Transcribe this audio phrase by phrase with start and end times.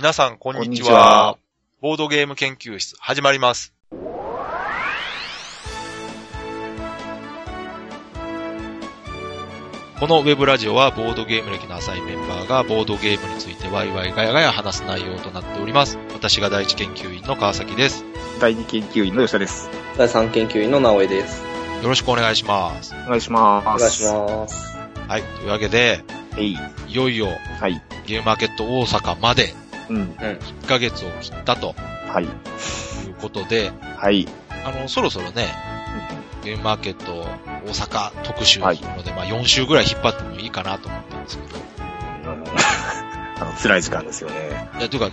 [0.00, 1.38] 皆さん、こんにちこんにちはは。
[1.82, 3.74] ボードゲーム研究室、始まります。
[10.00, 15.98] このウェブラジオは、ボードゲーム歴の浅いメンバーが、ボードゲームについてワイワイガヤガヤ話す内容となっております。
[16.14, 18.06] 私が第一研究員の川崎です。
[18.40, 19.68] 第二研究員の吉田です。
[19.98, 21.44] 第3研究員の直江です。
[21.82, 22.94] よろしくお願いします。
[23.04, 23.66] お願いします。
[23.66, 24.78] お願いします。
[25.06, 25.22] はい。
[25.22, 26.40] というわけで、す。
[26.40, 26.56] い。
[26.88, 27.26] いよいよ、
[27.60, 27.82] はい。
[28.06, 29.52] ゲームマーケット大阪まで
[29.90, 30.02] うん。
[30.18, 31.74] 1ヶ月を切ったと
[32.08, 32.24] はい。
[32.24, 34.26] いうことで、はい。
[34.64, 35.46] あの、そろそろね、
[36.42, 37.26] ゲームマーケット
[37.66, 38.72] 大阪特集の
[39.02, 41.58] で、まあ4週ぐらい引っ張ってもいいかなと思ったんですけど。
[43.40, 44.70] あの、辛い時間ですよね。
[44.78, 45.10] いや、というか、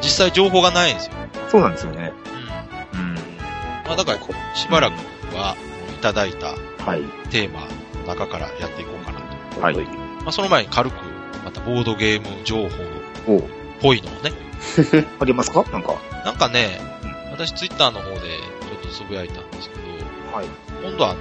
[0.00, 1.12] 実際情報がないんですよ。
[1.50, 2.12] そうなんですよね。
[2.92, 3.00] うん。
[3.00, 3.14] うん。
[3.86, 4.18] まあだから、
[4.54, 4.94] しばらく
[5.36, 5.56] は、
[5.90, 6.48] いただいた
[6.84, 7.02] はい。
[7.30, 7.66] テーマの
[8.06, 9.20] 中からやっていこうかな
[9.56, 9.60] と。
[9.60, 9.76] はい。
[9.76, 10.94] まあその前に軽く、
[11.44, 12.68] またボードゲーム情報っ
[13.26, 14.32] おぽいのをね。
[15.20, 15.62] ありますか？
[15.70, 15.94] なんか。
[16.24, 16.80] なんかね、
[17.30, 19.82] 私ツイッターの方でちょっとつぶやいたんですけど、
[20.36, 20.46] はい。
[20.82, 21.20] 今度はあの、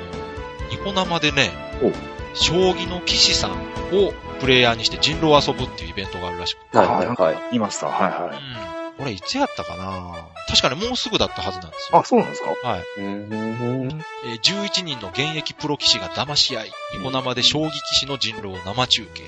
[0.71, 1.91] ニコ生でねお、
[2.35, 6.77] 将棋の騎士さんをプレイヤーにして人狼を遊ぶっていうイベントがあるらしくて。
[6.77, 7.55] はいはいはい。
[7.55, 7.87] いました。
[7.87, 8.37] はいはい。
[8.37, 8.97] うん。
[8.97, 10.13] これいつやったかな？
[10.47, 11.99] 確かにもうすぐだったはずなんですよ。
[11.99, 12.49] あ、そうなんですか？
[12.67, 12.83] はい。
[12.97, 14.03] えー
[14.41, 19.23] 11人の現役プロ棋士が騙し合い、ニコ生で将棋棋士の人狼を生中継。
[19.23, 19.27] え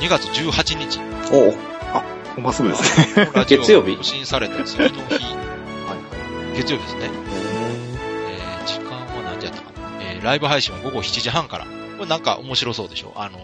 [0.00, 0.98] ー2月18日、
[1.32, 1.71] お
[2.32, 3.30] うほんますぐですね。
[3.46, 6.56] 月曜日更新された次の日、はい。
[6.56, 7.10] 月曜日ですね。
[8.28, 11.64] えー時間は何時やったかな、えーライブ配信は午後7時半から。
[11.64, 13.42] これなんか面白そうでしょあのー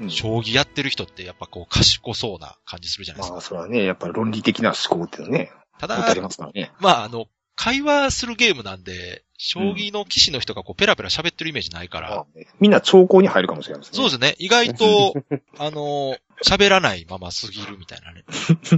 [0.00, 3.32] うん将棋やってる人ってやっぱこう賢そうな感じするじゃないですか。
[3.34, 6.70] まあ、それはね、やっぱり論理的な思考っていうのね、ただ、ますからね。
[6.78, 12.26] まああの、会話するゲームなんで、将棋の棋士の人がこうペラペラ喋ってるイメージないから、あ
[12.60, 13.96] みんな兆候に入るかもしれないですね。
[13.96, 14.34] そうですね。
[14.38, 15.14] 意外と、
[15.58, 18.24] あのー喋らないまま過ぎるみたいなね、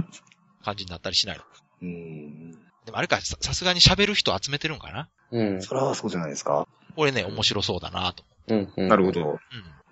[0.65, 1.43] 感じになったりしないの？
[1.83, 2.51] うん。
[2.85, 5.09] でもあれか、ささすがに喋る人集めてるんかな？
[5.31, 5.61] うん。
[5.61, 6.67] それはそうじゃないですか。
[6.95, 8.23] これね、面白そうだなと。
[8.47, 8.73] うん。
[8.75, 9.11] うんなるほ。
[9.11, 9.39] ど。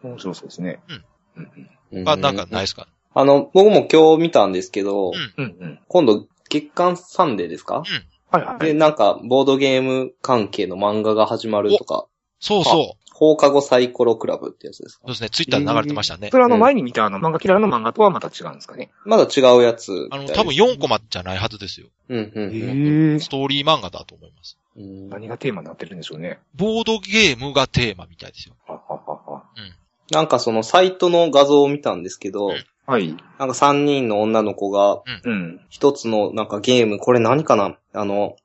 [0.04, 0.10] うん。
[0.12, 0.80] 面白そうですね。
[0.88, 1.06] うん
[1.36, 1.70] うん。
[2.00, 2.88] うんあ、なんかないですか？
[3.14, 5.58] あの、僕も今日見たんですけど、うんうん。
[5.60, 5.80] うん。
[5.88, 7.84] 今度月刊サンデーですか？
[8.32, 8.60] はいはい。
[8.60, 12.06] で、なんか、ボードゲーム関係の漫画が始まるとか、
[12.40, 13.14] そうそう。
[13.14, 15.02] 放課後サイコロクラブってやつですか？
[15.08, 16.38] そうですね、ツイッターで流れてましたねそ。
[16.38, 18.92] れはあの前に見たあの漫画キラーの漫画とはまた違うんですかね？
[19.04, 20.30] まだ違うやつみあの。
[20.30, 21.88] 多分4コマじゃないはずですよ。
[22.08, 22.44] うん、うん、
[23.12, 23.20] うん。
[23.20, 24.58] ストーリー漫画だと思います。
[24.78, 26.40] うん何がテーマになってるんでしょうね。
[26.56, 28.56] ボードゲームがテーマみたいですよ。
[28.66, 29.44] はははは。
[30.12, 33.08] なんかそのサイトの画像を見たんですけど、うんはい。
[33.10, 35.62] なんか3人の女の子が、うん。
[35.70, 37.78] 一つのなんかゲーム、これ何かな？
[37.94, 38.36] あの、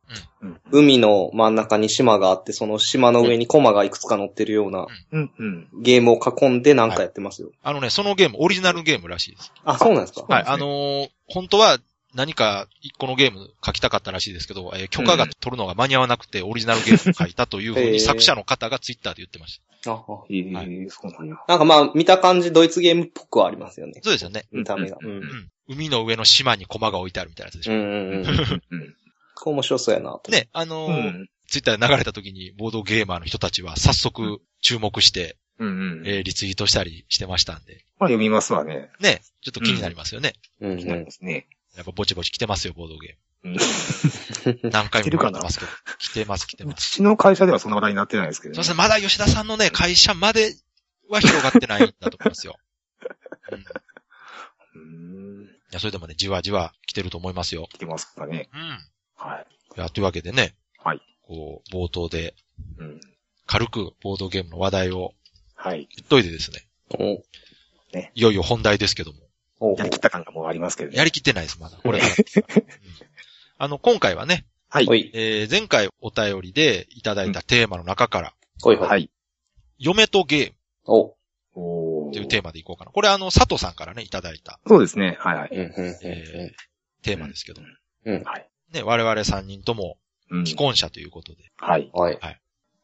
[0.43, 0.61] うん。
[0.71, 5.31] 海の真ん中に島があって、その島の上にコマがいくつか乗ってるようなうん。
[5.39, 5.69] うん。
[5.83, 7.51] ゲームを囲んでなんかやってますよ。
[7.63, 9.53] あのね、そのゲーム、オリジナルゲームらしいです。
[9.65, 10.27] あ、そうなんですか？
[10.29, 10.45] はい。
[10.47, 11.79] あのー本当は
[12.15, 19.74] 何か一個のゲーム書きたかったらしいですけど、えー許可が取るのが間に合わなくてオリジナルゲームを書いたというふうに作者の方がツイッターで言ってました。
[19.87, 21.37] ああええはそうなんや。
[21.49, 24.01] なんかまあ、見た感じドイツゲームっぽくはありますよね。
[24.03, 24.45] そうですよね。
[24.53, 24.97] 見た目が。
[25.01, 25.23] ううんん。
[25.23, 25.51] うん。
[25.69, 27.73] 海の上の島にコマが置いてあるみたいなやつでしょ。
[27.73, 28.95] うんうんうん。
[29.47, 30.31] 面白そうやなと。
[30.31, 31.29] ね、あのうーん。
[31.49, 35.69] ツイッターで流れた時にボードゲーマーの人たちは早速注目して、うん。
[35.69, 36.07] うん。
[36.07, 37.85] えーリツイートしたりしてましたんで。
[37.99, 38.91] まあ読みますわね。
[39.01, 40.33] ね、ちょっと気になりますよね。
[40.61, 41.07] うん気になりうん。
[41.07, 41.47] ますね。
[41.77, 43.13] やっぱぼちぼち来てますよ、ボードゲうん。
[43.13, 43.19] ーム。
[43.45, 45.71] 何回も言われてますけど。
[45.99, 46.93] 来てます、来てうます。
[46.93, 48.55] ちの会社ではそんな話題になってないですけどね。
[48.57, 50.55] そうですね、まだ吉田さんのね、会社まで
[51.11, 52.57] は広がってないんだと思いますよ。
[53.53, 53.61] うん。
[53.61, 53.65] い
[54.75, 55.47] うん。
[55.71, 57.69] や、それでもね、じわじわ来てると思いますよ。
[57.71, 58.49] 来てますかね。
[58.53, 58.79] うん。
[59.17, 59.47] はい。
[59.77, 60.55] いや、というわけでね。
[60.83, 61.01] はい。
[61.23, 62.35] こう、冒頭で
[62.79, 63.01] うん。
[63.47, 65.13] 軽くボードゲームの話題を
[65.55, 65.89] はい。
[65.97, 66.67] 言っといてですね。
[66.99, 67.23] おい
[68.15, 69.19] よいよ本題ですけども。
[69.61, 70.97] おやりきった感がもうありますけどね。
[70.97, 71.77] やりきってないです、まだ。
[71.77, 72.07] これうん
[73.59, 75.11] あの、今回はね、はい。
[75.15, 78.35] えー前回お便りでいただいたテーマの中から、
[78.65, 78.85] おいほ。
[78.85, 79.11] はいい。
[79.79, 80.55] 嫁とゲーム
[80.87, 81.17] お。
[81.57, 82.91] おというテーマでいこうかな。
[82.91, 85.17] これあの、佐藤さんからね、いただいた、そうですね。
[85.21, 85.51] はいはい。
[85.53, 86.51] うんうんえー
[87.03, 87.69] テーマですけども。
[88.07, 88.17] うん。
[88.17, 88.23] うん。
[88.25, 88.49] はい。
[88.73, 89.99] ね、我々3人とも
[90.31, 91.91] うん既婚者ということで、はい。
[91.93, 92.19] はい。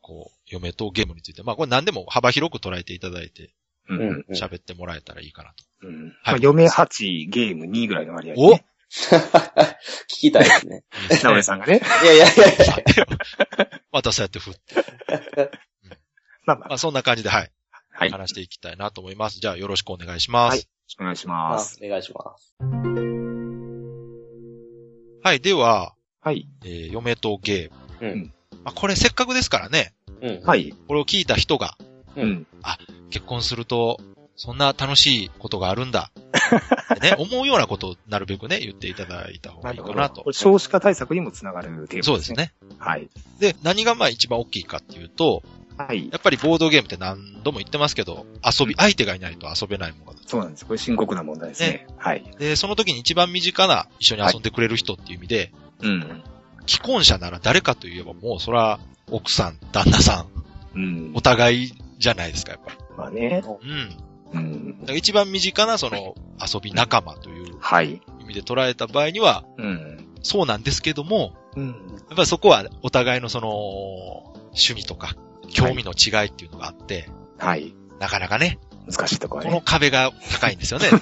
[0.00, 3.50] こう、嫁とゲームについて、まあこれ何でも幅広く捉えていただいて、
[3.88, 3.94] う。
[3.94, 4.24] うんん。
[4.34, 5.88] 喋ってもらえたらいいかなと。
[5.88, 6.04] うん。
[6.04, 8.66] はいまあ、嫁8、ゲーム2ぐらいの割合でおね。
[8.90, 9.74] 聞
[10.08, 10.84] きたいですね。
[11.22, 11.80] 直江さんがね。
[12.02, 13.06] いやいやいやいや。
[13.92, 14.60] またそうやって振って。
[16.44, 17.52] まあまあ、まあそんな感じで、はい。
[17.92, 18.08] はい。
[18.08, 19.38] よろ話していきたいなと思います。
[19.40, 20.56] じゃあよろしくお願いします。
[20.56, 21.78] はいしくお願いしあます。
[21.82, 22.56] お願いします。
[25.22, 25.40] はい。
[25.40, 26.48] では、はい。
[26.64, 28.10] えー嫁とゲーム。
[28.12, 28.34] うん。
[28.64, 30.40] まあこれせっかくですからね、うん。
[30.44, 30.74] はい。
[30.88, 31.76] これを聞いた人が
[32.16, 32.46] ううんん。
[33.10, 33.98] 結婚すると、
[34.42, 36.10] そんな楽しいことがあるんだ。
[36.94, 40.32] で ね、思うようなことをなるべくね、言っていただいた方がいいかなとこれ。
[40.32, 42.02] 少子化対策にもつながるテーマですね。
[42.04, 42.32] そうです。
[42.32, 42.54] ね。
[42.78, 43.10] はい。
[43.38, 45.42] で、何がまあ一番大きいかっていうと、
[45.76, 46.08] はい。
[46.10, 50.64] やっぱりボードゲームって何度も言ってますけど、遊び、相手がいないと遊べないものだそうなんです。
[50.64, 51.86] これ深刻な問題ですね。
[51.98, 52.24] はい。
[52.38, 55.52] で、その時に一番身近な一緒に遊んでくれる人っていう意味で、
[55.82, 56.22] うん。
[56.66, 60.26] 既婚者なら誰かといえばもうそら、奥さん、旦那さん、
[60.76, 61.20] うんお。
[61.20, 62.78] 互いじゃないですか、やっぱり。
[62.96, 63.42] まあね。
[63.44, 64.09] うん。
[64.32, 68.00] うん一番身近なその遊び仲間というはい。
[68.20, 70.06] 意味で捉えた場合には、うん。
[70.22, 71.68] そうなんですけども、うん。
[71.68, 71.76] やっ
[72.16, 73.48] ぱりそこはお互いのその、
[74.48, 75.16] 趣味とか、
[75.50, 77.74] 興味の違いっていうのがあって、はい。
[77.98, 78.58] なかなかね、
[78.90, 79.60] 難しいところこの。
[79.60, 80.88] 壁が高いんですよね。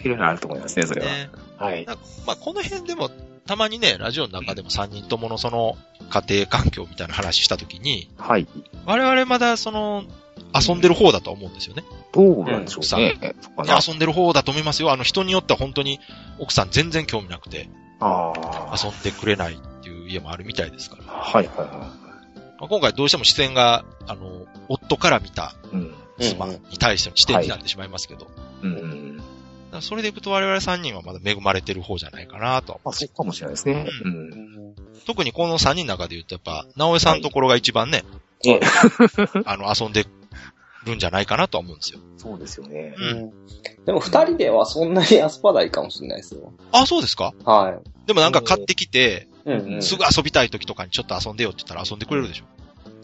[0.00, 1.08] いろいろあると思いますね、それは。
[1.08, 1.84] ねはい。
[1.86, 1.94] ま
[2.34, 3.10] あ、この辺でも、
[3.46, 5.76] たまにね、ラジオの中でも3人とものその、
[6.10, 8.46] 家庭環境みたいな話したときに、はい。
[8.86, 10.04] 我々まだその、
[10.54, 11.84] 遊んでる方だと思うんですよね。
[12.12, 13.18] どうなんでしょうね。
[13.40, 13.74] そこかな。
[13.74, 14.90] いや遊んでる方だと思いますよ。
[14.92, 16.00] あの人によっては本当に
[16.38, 17.68] 奥さん全然興味なくて。
[18.00, 21.04] 遊んでくれないっていう家もあるみたいですから。
[21.04, 21.64] はいはいは
[22.60, 25.76] まあ、今回どうしても視線が、あの、夫から見たい。
[25.76, 25.94] うん。
[26.20, 28.20] 妻に対しての視点になってしまいますけど。
[28.20, 29.22] だかうん。
[29.72, 33.86] らそれでいくと我々3人はまだ恵まれてる方じゃないかなとはまあ、そうかもしれないですね。
[34.04, 34.74] ううん。
[35.06, 38.04] 特にこの3人の中で言うとやっぱ、直江さんのところが一番ね、
[38.46, 38.60] え
[39.44, 40.06] あの、遊んで
[40.88, 42.00] るんじゃないかなとは思うんですよ。
[42.16, 42.94] そうですよね。
[42.98, 43.32] うん
[43.86, 46.52] でも二人ではそんなに遊ばないかもしれないですよ。
[46.72, 47.32] あ、そうですか？
[47.44, 49.50] はでもなんか買ってきて、い。
[49.50, 49.82] うんうん。
[49.82, 52.44] すぐ遊びたい時とかにちょっと遊んでよって言ったら遊んでくれるでしょ。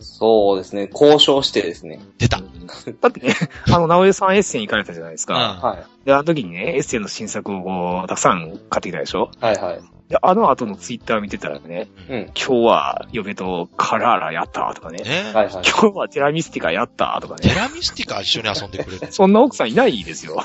[0.00, 0.88] そうですね。
[0.92, 2.00] 交渉してですね。
[2.18, 2.38] 出た。
[2.38, 3.34] だってね、
[3.72, 5.34] あの、直江さんエッセン行かれたじゃないですか。
[5.34, 9.30] うんはで、あの時にね、エッセンの新作をこうたくさん買ってきたでしょ？
[9.42, 9.44] い。
[9.44, 9.80] はいはい。
[10.08, 12.20] で、あの後のツイッター見てたらね、うん。
[12.36, 15.52] 今日は嫁とカラーラやったとかね、ねはいはい。
[15.64, 19.00] 今日はテラミスティカやったとかね、テラミスティカ一緒に遊んでくれる。
[19.00, 20.36] ね そんな奥さんいないですよ。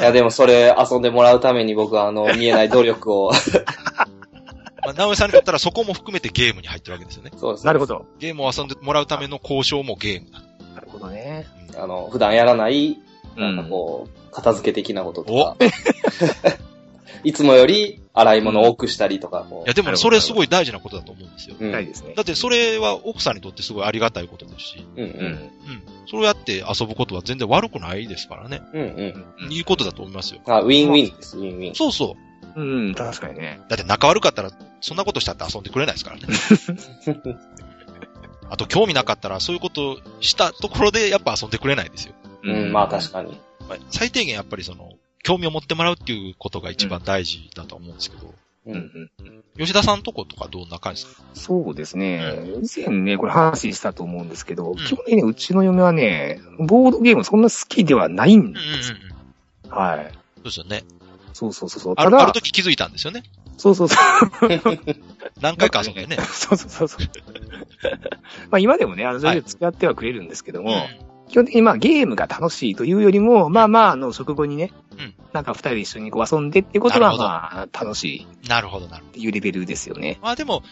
[0.00, 3.32] いやでもそれ遊んでもらうために僕はあの、見えない努力を。
[4.88, 7.30] まあ、直江さんにとったらそこも含めてゲームに入ってるわけですよね。
[7.36, 7.66] そうですね。
[7.66, 8.06] なるほど。
[8.18, 10.42] ゲームを遊んでもらうための交渉もゲームだ。
[10.74, 11.46] なるほどね。
[11.76, 12.98] あの、普段やらない、
[13.36, 13.68] うなんかん。
[13.68, 15.56] こう、片付け的なこととか。
[17.24, 19.74] いつもより洗い物を多くしたりとかもいや、。
[19.74, 21.56] でもそれすごい大事なことだと思うんですよ。
[21.58, 21.72] うん。
[21.72, 22.22] ないですねだ。
[22.22, 25.06] ってそれは奥さんにとってすごいありがたいことですし、うんう。
[25.06, 25.26] うんん。
[25.26, 25.50] うん。
[26.10, 28.62] そうやって遊ぶことは全然悪くないですからね。
[28.72, 29.26] うんうん。
[29.44, 30.40] うんいいことだと思いますよ。
[30.46, 31.74] あ、ウィンウィンです、ウィンウィン。
[31.74, 32.27] そうそう。
[32.56, 33.60] うん、確かにね。
[33.68, 34.50] だって仲悪かったら、
[34.80, 36.26] そんなことしたって遊んでくれないですからね。
[38.50, 42.14] あと興味なかったら、そういうことをしたところでやっぱ遊んでくれないですよ。
[42.44, 43.38] うん、まあ確かに。
[43.68, 44.92] まあ最低限やっぱりその、
[45.22, 48.26] 興味を持ってもらうっていうことが一番大事だと思うんですけど、
[48.66, 48.70] う。
[48.70, 51.22] うんんうん吉田さんとことかどんな感じですか？
[51.34, 52.22] そうですね。
[52.62, 58.94] 以前ね、これ話したと思うんですけど、ん基本的にね、うちの嫁はね、ボードゲームそんな好きではないんうんうんです。
[59.64, 59.70] うん。
[59.70, 60.12] はい。
[60.36, 60.84] そうですよね。
[61.32, 61.94] そうそうそうそう。
[61.96, 63.22] ある、時気づいたんですよね。
[63.56, 64.48] そうそうそう。
[65.40, 66.16] 何回か遊んでね。
[66.16, 67.06] そうそうそうそう。
[68.50, 80.14] まあ今でもね、あの、それで付き合ってはくれるんですけども、うん基本的にまあゲームが楽しいというよりも、まあまあ、あの、食後にね、うんなんか二人で一緒にこう遊んでっていうことがまあ、楽しいっなるほど、なるほていうレベルですよね。
[80.14, 80.20] ど。
[80.22, 80.62] まあでも、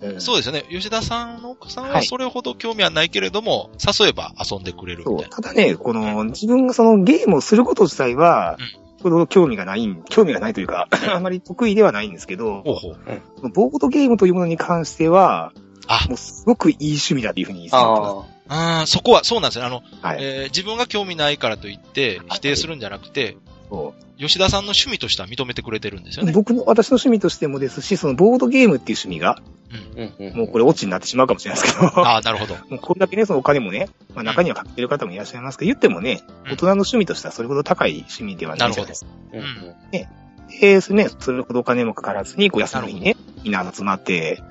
[0.00, 0.64] うんそうですよね。
[0.70, 5.14] 吉田さんの奥さんははいそれほど興味はないけれども、誘えば遊んでくれるそう。
[5.14, 5.36] みたいな。
[5.36, 8.56] ただね、この、自分がそのゲームをすること自体は、
[9.02, 13.48] ほど興味がない、興味がないというか、あまり得意ではないんですけど、ほうほう。
[13.50, 15.52] ボードゲームというものに関しては、
[15.86, 19.66] あもうすごくいい趣味だというふうに言ってまあああ、そこは、そうなんですよ。
[19.66, 20.04] あの、す。
[20.04, 20.18] はい。
[20.20, 23.36] えー自分が興味ないからといって、否定するんじゃなくて、
[23.68, 26.32] そ吉田さんの趣味としては認めてくれてるんですようね。
[26.32, 29.40] 僕の、私の趣味としてもですし、そのボードゲームっていう趣味が、
[29.96, 30.02] うん。
[30.02, 30.10] あ。
[30.18, 30.36] うんうん。
[30.36, 32.54] もうこれオチになってしまうかもしれないですけど、ああ、なるほど。
[32.68, 39.10] もうこれだけね、そのお金もね、まあ中にはかけてる方もいらっしゃいますけど、言ってもね、うん大人の趣味としてはそれほど高い趣味ではないじゃないですか。
[39.32, 39.46] うんうん。
[40.62, 44.42] えー、それね、それほどお金もかからずに、こう、休みにね、みんな集まって、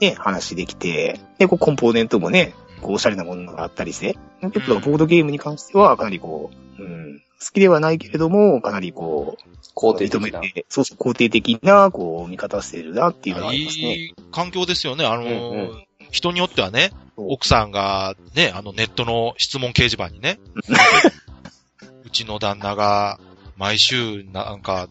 [0.00, 7.03] ね、話できて、で、こう、コンポーネントもね、こう、おしゃれなものがあったりして、結構、ボードゲームに関しては、かなりこう、うん、
[7.40, 10.40] 好きではないけれども、かなりこう、肯定的な。
[10.40, 13.94] 認めて、そうそう、肯定的な、こう、見方してるなっていうのがありますね。
[13.94, 15.04] いい環境ですよね。
[15.04, 20.38] あのーうんう人によってはね、奥さんがね、あのネットの質問掲示板にね、
[22.04, 23.18] うちの旦那が
[23.56, 24.88] 毎週なんか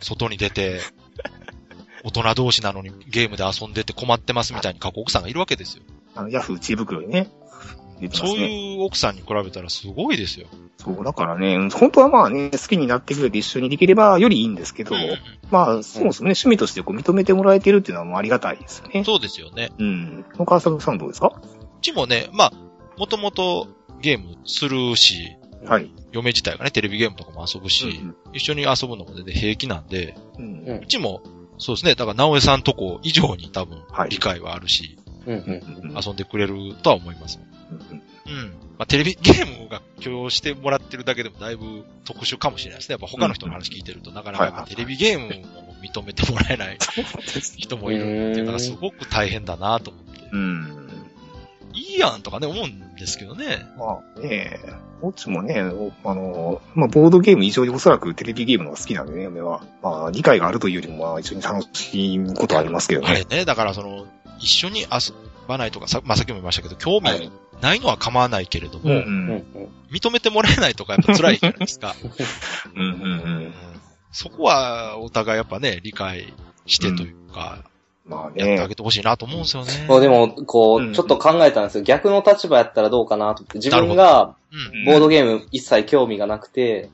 [0.00, 0.80] 外に出て、
[2.02, 5.84] 大人同士なのにゲームで遊んでて困ってますみたいに書く奥さんがいるわけですよ。
[6.16, 7.28] あの、ヤフー知恵袋にね、
[8.00, 8.74] 出てますそうね。
[8.74, 10.46] いう奥さんに比べたらすごいですよ。
[10.76, 14.94] そう、だからね、うん本当はまあね、好きになってくれて一緒にできればよりいいんですけど、
[15.50, 19.04] まあ、そもそもね、趣味としてこう認めてもらえてるっていうのはもうありがたいですよね。
[19.04, 19.70] そうですよね。
[19.78, 20.24] うん。
[20.44, 21.28] 川崎さんどうですか？
[21.28, 22.52] うちもね、まあ、
[22.98, 23.68] もともと
[24.00, 25.90] ゲームするし、はい。
[26.12, 31.22] 嫁自体がね、テレビゲームとかも遊ぶし、うん一緒に遊ぶのも全然平気なんで、うんうんうちも、
[31.58, 37.40] そうですね、だから、直江さんとこ以上に多分はい、理解はあるし、うんうんうん遊んでくれるとは思います。
[37.70, 38.46] うんうん。
[38.78, 42.94] まあ、テレビゲームが許容してもらってるだけでもだいぶ特殊かもしれないですね。
[42.94, 46.78] やっぱ他の人の話聞いてると、なかなかテレビゲームも認めてもらえない
[47.56, 50.28] 人もいるっていうのがすごく大変だなと思って。
[50.32, 50.86] うん。
[51.72, 53.66] いいやんとかね、思うんですけどね。
[53.76, 59.62] まあねえ、こっちもね、あの、まあ、ボードゲーム以上におそらくテレビゲームの方が好きなんでね、嫁は。
[59.82, 63.08] まあ、理解があるというよりも、まあ、一緒に楽しむことはありますけどね。
[63.08, 64.06] あれね、だからその、
[64.38, 65.14] 一緒に遊
[65.46, 68.88] ばないとか、さまあ、さっきも言いましたけど、興はい味ないのは構わないけれども、う。
[68.88, 69.44] うんん
[69.90, 71.94] 認めてもらえないとかやっぱ辛いじゃないですか。
[72.74, 73.10] うんうんううん
[73.46, 73.54] ん。
[74.10, 76.34] そこはお互いやっぱね、理解
[76.66, 77.64] してというか、
[78.08, 78.46] まあね。
[78.46, 79.86] やってあげてほしいなと思うんですよね。
[79.88, 81.84] もうでも、こうちょっと考えたんですよ。
[81.84, 83.58] 逆の立場やったらどうかなと思って。
[83.58, 84.84] 自分がうん。
[84.84, 86.90] ボードゲーム一切興味がなくて。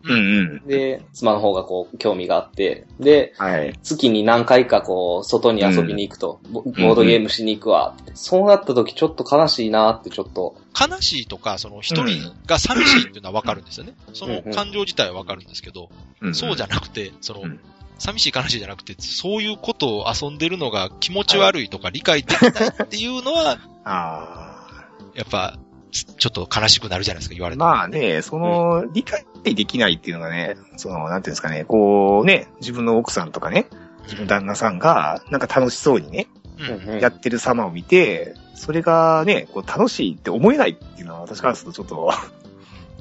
[0.67, 3.79] で、妻の方がこう、興味があって、で、はい。
[3.83, 8.13] 月に何回かこう、外に遊びに行くと、ボボードゲームしに行くわって。
[8.15, 10.57] そうなった時ちょっと悲しいなってちょっと。
[10.79, 13.95] 悲しいとか、その一人が寂しいっていうのはわかるんですよね。
[14.15, 15.91] その感情自体はわかるんですけど、
[16.33, 17.61] そうじゃなくて、そのうん、
[17.99, 24.67] 寂しい悲しいじゃなくて、そういうことを遊んでるのが気持ち悪いとか理解できないっていうのは、 あ
[25.15, 25.59] やっぱ、
[25.91, 27.51] ちょっと悲しくなるじゃないですか、言わあ。
[27.51, 27.61] れて。
[27.61, 33.67] まあね、その、理解できないっていうのがね、その、なんていうんですかね、こうね、自分の奥さんとかね、
[34.05, 37.01] 自分の旦那さんが、なんか楽しそうにね、うん。
[37.01, 42.13] やってる様を見て、それがね、こう楽しいって思えないっていうのは私からするとちょっと、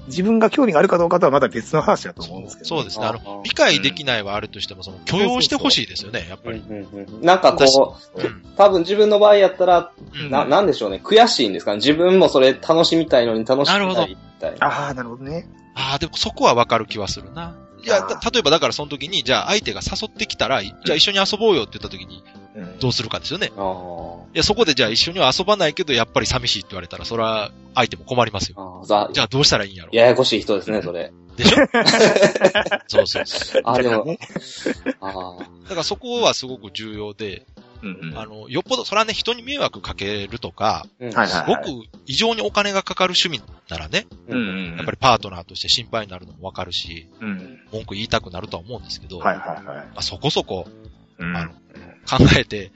[0.08, 3.06] 自分が興味があるかどうかとはまた別の話だと思うんですけど、そうですね。
[3.06, 6.64] あの、の理解できないはあるとしても、その、許容してほしいですよね、やっぱり。
[7.22, 11.02] なんかこう、うん多分自分の場合やったら、うんな、なんでしょうね。
[11.04, 11.78] 悔しいんですかね。
[11.78, 14.68] 自分もそれ楽しみたいのに楽しみたいみたいな。
[14.68, 15.48] ああ、なるほどね。
[15.76, 17.56] ああ、でもそこはわかる気はするな。
[17.84, 22.41] いや、例えばだからその時に、じゃあ相手が誘ってきたら、じゃあ一緒に遊ぼうよって言った時に、うん
[22.80, 23.48] どうするかですよね。
[23.48, 28.84] いや、そこでじゃあ一緒には遊ばないけど、やっぱり寂しいって言われたら、それは相手も困りますよ。
[28.86, 29.90] じゃあどうしたらいいんやろ。
[29.94, 31.12] ややこしい人ですね、それ。
[31.38, 31.56] でしょ？
[32.88, 33.62] そうそうそう。
[33.66, 34.18] あー、でも、
[35.64, 37.46] だからそこはすごく重要で、
[37.84, 41.08] うんうんあの、よっぽど、それはね、人に迷惑かけるとか、す
[41.48, 44.76] ごく異常にお金がかかる趣味ならね、うんうん。
[44.78, 47.60] やっぱりパートナーとして心配になるのもわかるし、うん。
[47.72, 49.64] 文句言いたくなるとは思うんですけど、はいはいはい。
[49.66, 50.68] まあ、そこそこ
[51.18, 51.52] うんあの
[52.08, 52.72] 考えて、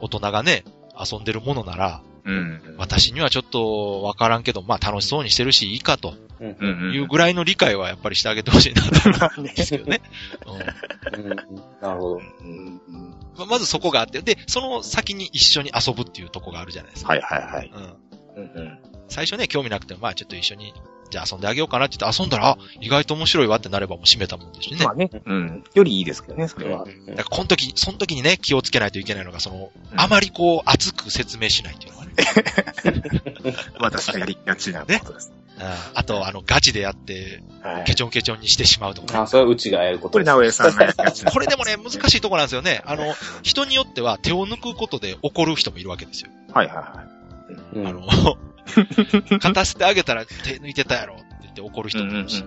[0.00, 0.64] 大人がね、
[0.98, 2.74] 遊んでるものなら、うん。
[2.78, 6.94] 私にはちょっとわからんけど、まあ楽しそうにしてるしいいかとうんうんうん。
[6.94, 10.00] いうぐらいの理解はやっぱりしてあげてほしいなと思うんですけどね。
[11.14, 11.36] うんうん
[11.82, 12.16] なるほど。
[12.16, 17.12] うんうんままずそこがあって、で、その先に一緒に遊ぶっていうとこがあるじゃないですか。
[17.12, 17.72] はいはいはい。
[17.74, 18.42] うん。
[18.42, 18.78] うんうん。
[19.08, 20.72] 最初ね、興味なくても、まあちょっと一緒に、
[21.10, 24.84] じゃあ遊んであげようかなって言って遊んだら、あ、意外と面白いわってなればもう閉めたもんですしね。
[24.84, 25.64] まあね、うん。
[25.74, 26.84] よりいいですけどね、それは。
[26.84, 32.12] うんだからこの時、その時にね、気をつけないといけないのが、その、うんあまりこう、熱く説明しないっていうのがね。
[33.78, 35.32] 私がやりがちなことです。
[35.36, 35.44] うん
[35.94, 39.22] あと、あの、ガチでやって、はいケチョンケチョンにしてしまうとか。
[39.22, 40.32] あ、それはうちがやるこことれ、です。
[40.32, 41.32] 直江さん。
[41.32, 42.82] これでもね、難しいところなんですよね。
[42.84, 46.30] あの、人によっては手を抜くことで怒る人もいるわけですよ。
[46.52, 47.78] はいはいはい。
[47.78, 48.02] うんあの、
[49.38, 51.14] 勝たせてあげたら手抜いてたやろ。
[51.14, 52.44] って言って怒る人もいるし、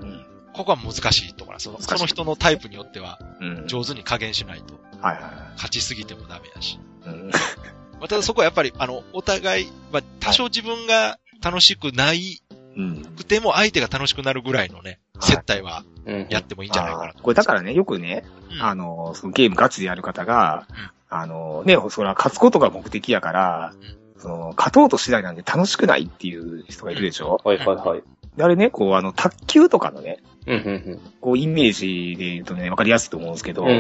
[0.54, 1.54] ここは難しいところ。
[1.54, 3.68] なんですそのその人のタイプによってはうん。
[3.68, 6.74] 上手に加減しないと、はいはいは勝ちすぎてもダメだし。
[6.74, 6.80] い。
[7.06, 7.32] うん。
[8.00, 12.42] まあ、ただそこはやっぱり、あの、お互い、まあ、多少自分が楽しくない
[12.76, 13.04] うん。
[13.04, 15.32] くても相手が楽しくなるぐらいのね、はい。
[15.32, 17.18] 接待はうんやってもいいんじゃないかなと。
[17.18, 17.22] あー。
[17.24, 18.62] これだからね、よくね、うん。
[18.62, 20.74] あの、そのゲームガチでやる方がう
[21.16, 23.74] ん、あのね、それは勝つことが目的やから、
[24.20, 27.40] その、勝とうと次第なんで楽しくないっていう人がいるでしょ？
[27.44, 28.04] はいはいはい。
[28.36, 33.70] であれね、こう、あの、卓球とかのね、うんうんこう、イメージで言うとね、わかりやすいと思うんですけど、うん。
[33.70, 33.76] うん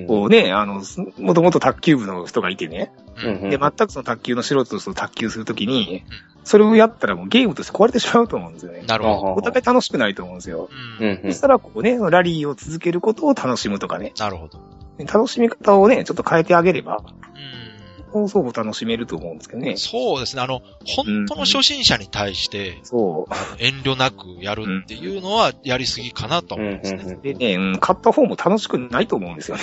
[0.00, 2.92] うんこうね、あの、すもともと卓球部の人がいてね、
[3.24, 3.50] うんうん。
[3.50, 6.04] で、全くその卓球の素人とその卓球するときに、
[6.44, 8.82] それをやったらもうゲームとして壊れてしまうと思うんですよね。
[8.86, 9.34] なるほど。
[9.34, 10.68] お互い楽しくないと思うんですよ。
[11.00, 11.04] う。
[11.04, 14.58] うんんうんそしたら、こうね、ラリーを続けることを楽しむとかね、なるほど。
[14.98, 17.61] 楽しみ方をね、ちょっと変えてあげれば、うん。
[18.12, 19.76] 放送を楽しめると思うんですけどね。
[19.76, 20.42] そうですね。
[20.42, 23.34] あの、本当の初心者に対して、そう。
[23.58, 27.18] 遠慮なくやるっていうのはやりすぎかなと思うんですね。
[27.22, 29.62] でね、うん、買った方も楽しくないと思うんですよね。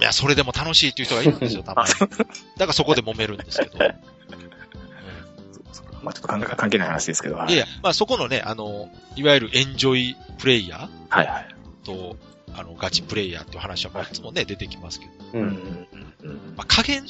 [0.00, 1.90] いや、それでも楽しいっていう人がいるんですよ、たまに。
[1.90, 3.78] だからそこで揉めるんですけど。
[3.84, 3.94] うん
[6.02, 7.36] まあちょっと関係関係ない話ですけど。
[7.36, 11.48] はいいやいや、まあそこのね、あの、いわゆるエンジョイプレイヤはいはい。
[11.82, 12.16] ーと、
[12.54, 15.12] あの、ガチプレイヤーっていう話は、まあいつもね、出てきますけど。
[15.34, 15.42] う。
[15.42, 17.04] うんんうんうんまあ加減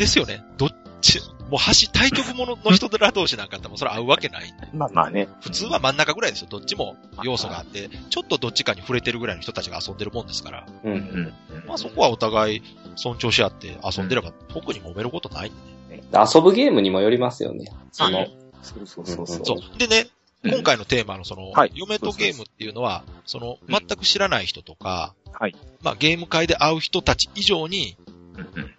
[0.00, 0.42] ですよね。
[0.56, 0.68] どっ
[1.02, 4.68] ち、もう橋、対局者の人ら同士なんかってもうそれ合うわけないんで。
[4.72, 5.28] まあまあね。
[5.42, 6.48] 普通は真ん中ぐらいですよ。
[6.50, 10.66] どっちも要素があって、ちょっとどっちかに触れてるぐらいの人たちが遊んでるもんですから。
[10.84, 10.88] う。
[10.88, 11.34] うんん。
[11.66, 12.62] まあそこはお互い
[12.96, 15.52] 尊重し合って遊んでれば、特に揉めることないん
[15.90, 16.02] でね。
[16.12, 17.70] 遊ぶゲームにもよりますよね。
[17.92, 18.26] その、
[18.62, 19.44] そうそうそうそう。
[19.44, 19.78] そう。
[19.78, 20.06] でね、
[20.42, 25.56] うん今回のテーマのその、はい嫁とゲームっていうのは、その、うん全く知らない人とか、はい。
[25.82, 27.98] まあゲーム界で会う人たち以上に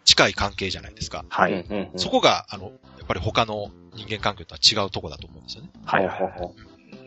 [0.06, 1.26] 近い関係じゃないですか。
[1.30, 1.66] はい。
[1.96, 2.70] そこが、あの、や
[3.04, 5.70] っぱり他の人間関係とは違うとこだと思うんですよね。
[5.86, 6.08] はい。
[6.08, 6.56] ほうほうほ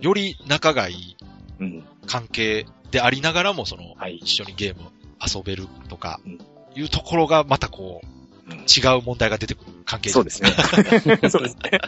[0.00, 1.16] より仲がいい
[1.60, 1.84] うん。
[2.06, 4.16] 関係でありながらも、その、はい。
[4.16, 6.38] 一緒にゲーム遊べるとかうん、
[6.74, 10.50] いうところがまたこう、うん違う問題が出てくる関係そうですね。
[11.30, 11.80] そうですね。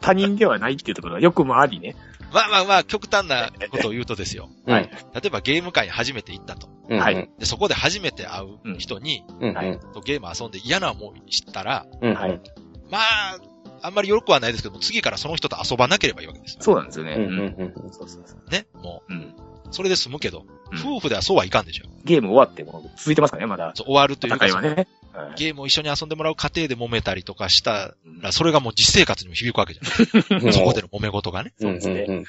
[0.00, 1.96] 他人ではないっていうところがよくもありね。
[2.32, 4.48] まあまあまあ、極端なことを言うとですよ。
[4.66, 4.70] う。
[4.70, 4.90] はい。
[5.14, 6.68] 例えばゲーム界に初めて行ったと。
[6.88, 6.98] うん。
[6.98, 9.54] はいうんで、そこで初めて会う人に、うん。
[9.54, 12.14] はいとゲーム遊んで嫌な思いしたら、うん。
[12.14, 12.40] はい。
[12.90, 13.38] まあ、
[13.82, 16.58] あんまりよくはないですけども、次からその人と遊ばなければいいわけですよ。
[16.62, 17.14] そうなんですよね。
[17.14, 17.22] うん。
[17.22, 17.28] うん。
[17.28, 17.92] うん。
[17.92, 18.50] そうそうそう。
[18.50, 18.66] ね。
[18.74, 19.16] もうん。
[19.16, 19.34] う、
[19.70, 21.84] それで済むけど、うん夫婦ではそうはいかんでしょ。
[22.04, 23.70] ゲーム終わっても続いてますからね、まだ。
[23.76, 24.88] そう終わるというか、戦いはね。
[25.16, 30.42] はいゲームを一緒に遊んでもらう過程で揉めたりとかしたら、それがもう実生活にも響くわけじゃない。
[30.44, 31.54] うんそこでの揉め事がね。
[31.60, 31.74] うん。
[31.74, 32.24] ですねうん。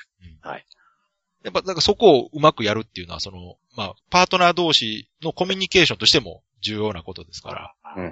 [1.43, 7.73] やっぱ、なんかそこをうまくやるっていうのは、その、まあ、パートナー同士のコミュニケーションとしても重要なことですから。
[7.83, 8.03] ま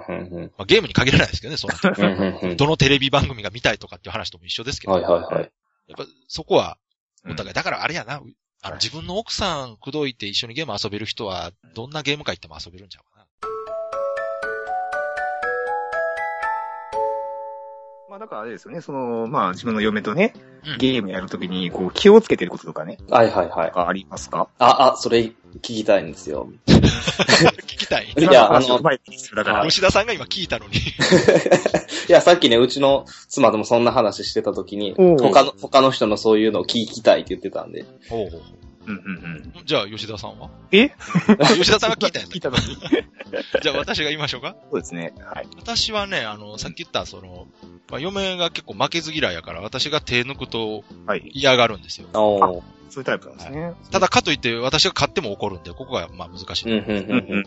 [0.58, 2.54] あ、ゲームに限らないですけどね、そんな。
[2.54, 5.50] どのテレビ番組が見たいとかっていう話とも一緒ですけど、はいはいはい。
[5.88, 6.78] やっぱそこは、
[7.24, 8.22] うんお互い、だからあれやな、
[8.62, 13.15] あの自分の奥さん口説いて一緒にゲーム遊べる人は、どんなゲーム会行っても遊べるんちゃうか
[18.16, 20.32] まあだからあれですよね、その、まあ自分の嫁とね
[20.66, 23.72] うん、ゲームやるときに、こう、気をつけてることとかね、はいはいはい。
[23.74, 24.48] ありますか？
[24.58, 26.48] あ、あ、それ聞きたいんですよ。
[26.66, 28.14] 聞きたい。
[28.18, 29.66] いやあの前にするだから。
[29.66, 30.72] 吉田さんが今聞いたのに。
[32.08, 37.84] いや、さっきね、うちの妻ともそんな話してた時に、おう他の、他の人のそういうのを聞きたいって言ってたんで。
[38.08, 39.60] ほうほうほうんうんうん。
[39.60, 40.50] うじゃあ、吉田さんは？
[40.72, 40.90] え？
[41.58, 42.62] 吉田さんが聞いたんや聞いたのに。
[43.62, 44.56] じゃあ、私が言いましょうか？
[44.70, 45.12] そうですね。
[45.18, 45.48] はい。
[45.56, 47.46] 私はね、あの、さっき言った、その、
[47.90, 51.28] まあ、嫁が結構負けず嫌いやから、私が手抜くとはい。
[51.32, 52.08] 嫌がるんですよ。
[52.14, 52.62] おー。
[52.88, 53.72] そういうタイプなんですね。
[53.90, 56.78] ただ、かといって、私が勝っても怒るんで、ここが、まあ、難しい。
[56.78, 57.44] うん、うん、うん、うんうんうん。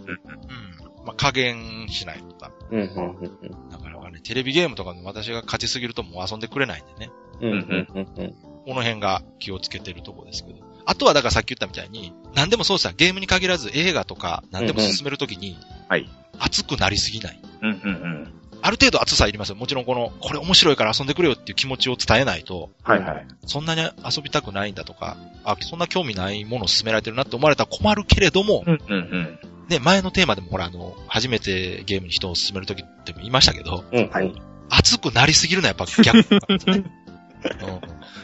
[1.05, 2.51] まあ、加減しないとか。
[2.69, 2.81] うん。
[2.81, 7.11] うん、うん、なかなかね、テレビゲームとかで私が勝ちすぎるともう遊んでくれないんでね。
[7.39, 7.51] うん。
[7.51, 8.33] うん、うん、うん。
[8.65, 10.59] この辺が気をつけてるとこですけど。
[10.89, 15.55] あとはだからさっき言ったみたいに、何でもそうさ、ゲームに限らず映画とか何でも進めるときに、
[15.87, 16.09] はい。
[16.39, 17.39] 熱くなりすぎない。
[17.61, 18.33] うんうんうん。
[18.63, 19.55] ある程度熱さいりますよ。
[19.55, 23.27] もちろんこの、これ面白いから遊んでくれよっていう気持ちを伝えないと、はいはい。
[23.45, 29.39] そんなに遊びたくないんだとか、あ、そんな興味ないものを進められてるなって思われたら困るけれども、うんうんうん。
[29.69, 34.09] ね、前のテーマでもほら、あの、初めてゲームに人を進めるときっても言いましたけど、うん。
[34.09, 34.33] はい。
[34.69, 36.25] 熱くなりすぎるのはやっぱ逆ね。
[37.61, 37.79] うん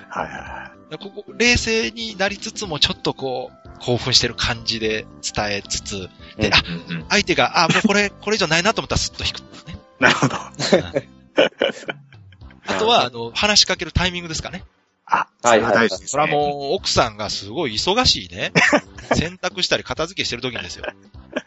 [0.09, 6.61] はいはここ、冷静になりつつもちょっとこう、興奮してる感じで伝えつつ、で、うんあ、い。
[6.67, 7.05] うんうん。
[7.09, 9.77] 相手が、あ、もうこれ、 これ以上ないなと思ったらスッと引くね。
[9.99, 10.35] なるほど。
[12.67, 14.63] あとは、あの、話しかけるタイミングですかね。
[15.05, 16.07] あ、そはいれは大事ですね。
[16.07, 18.51] それはもう、奥さんがすごい忙しいね。
[19.13, 20.85] 洗濯したり片付けしてる時にですよ。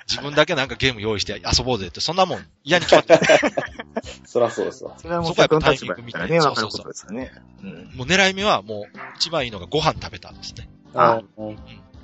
[0.09, 3.21] 自分だけなんかゲーム用意して遊ぼうぜって、そんなもん嫌に決まってる。
[4.25, 4.95] そらそうですわ。
[4.99, 7.33] それはもうそこはやっぱタイミング見てことですよね。
[7.63, 7.91] うん。
[7.97, 10.69] もう狙い目はもう、一番いいのがご飯食べたんですね。
[10.95, 11.21] あ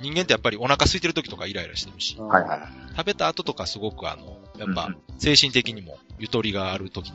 [0.01, 2.59] 人間ってやっぱりお腹空いてる時とかイライラしてるし、はいはい。
[2.97, 7.13] 食べた後とかすごくあの、やっぱうん、精神的にもゆとりがある時に。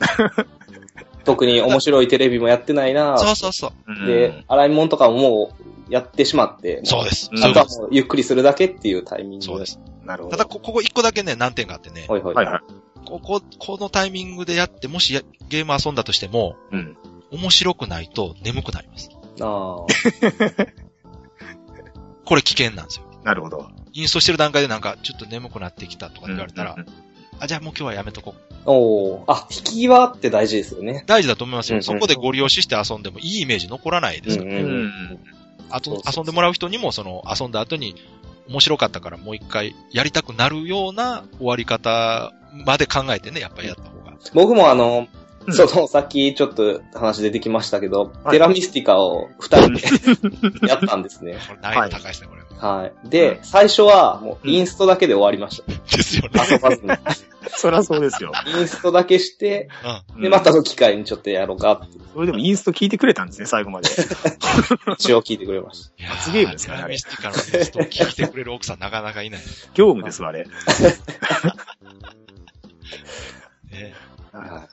[1.23, 3.71] 特に面白いテレビもやってないなそうそうそう。
[3.87, 7.29] うんで、、洗い物とかももうやってしまって、そうです。
[7.31, 7.65] うんあとは。
[7.65, 9.79] もうゆっくりするだけっていうタイミングそうです。
[10.03, 10.37] なるほど。
[10.37, 12.35] ただ、こここ一個だけね、難点があってね、はいはい。
[12.35, 12.61] はいはい。
[13.05, 16.97] ここ、このタイミングでやって、もしやゲーム遊んだとしても、うん。
[17.31, 19.09] 面白くないと眠くなります。
[19.39, 19.85] ああ。
[22.25, 23.05] これ危険なんですよ。
[23.23, 23.69] なるほど。
[23.93, 26.87] インストしてる段階でなんか、ちょっと眠くなってきたとか言われたら、うんうん
[27.41, 28.41] あ、じゃあもう今日はやめとこう。
[28.65, 31.03] おーあ、引き際って大事ですよね。
[31.07, 31.77] 大事だと思いますよ。
[31.77, 34.51] うんうんそこでご利用しして遊んでもいいイメージ残らないですから。
[34.51, 35.19] うんうんうん
[35.73, 37.95] あと遊んでもらう人にも、その、遊んだ後に、
[38.49, 44.17] 面白かったからもう一回やりたくなるような終わり方まで考えてね、やっぱりやった方が。
[44.33, 49.73] 僕もあの、うんその、さっきちょっと話出てきましたけど、はいテラミスティカを二人
[50.59, 51.37] で やったんですね。
[51.47, 52.41] これ難易度高いですね、これ。
[52.67, 53.09] はい。
[53.09, 55.97] で、最初はもうインストだけで終わりました。
[55.97, 56.41] ですよね。
[56.47, 56.91] 遊ばずに。
[57.57, 58.31] そりゃそうですよ。
[58.45, 59.67] インストだけして、
[60.15, 60.21] うん。
[60.21, 63.89] で、またの機会にちょっとやろうかって、それでもインスト聞いてくれたんですね、最後まで。
[64.99, 69.41] 一応聞いてくれましいや罰ゲームですかねテラミスティカのインストを聞いてくれる奥さんなかなかいない。
[69.73, 70.45] 業務ですわ、あれ。
[74.31, 74.67] は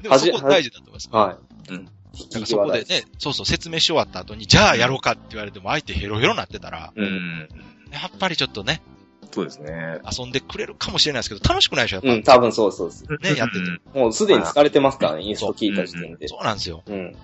[0.00, 0.02] い。
[0.02, 1.08] でもそこ大事だと思います。
[1.10, 1.72] はい。
[1.72, 7.48] うんだからそこでね、そうそう、説明し終わった後に、じゃあやろうかって言われても相手ヘロヘロになってたら、うん。
[7.92, 8.82] やっぱりちょっとね、
[9.32, 10.00] そうですね。
[10.18, 13.04] 遊んでくれるかもしれないですけど、楽しくないでしょ、やっうん、多分そうそうです。
[13.04, 13.14] ぱ。
[13.16, 13.98] ね、やってて。
[13.98, 16.26] もうすでに疲れてますからね、インスト聞いた時点で。
[16.26, 16.82] そうなんですよ。
[16.86, 17.16] うん。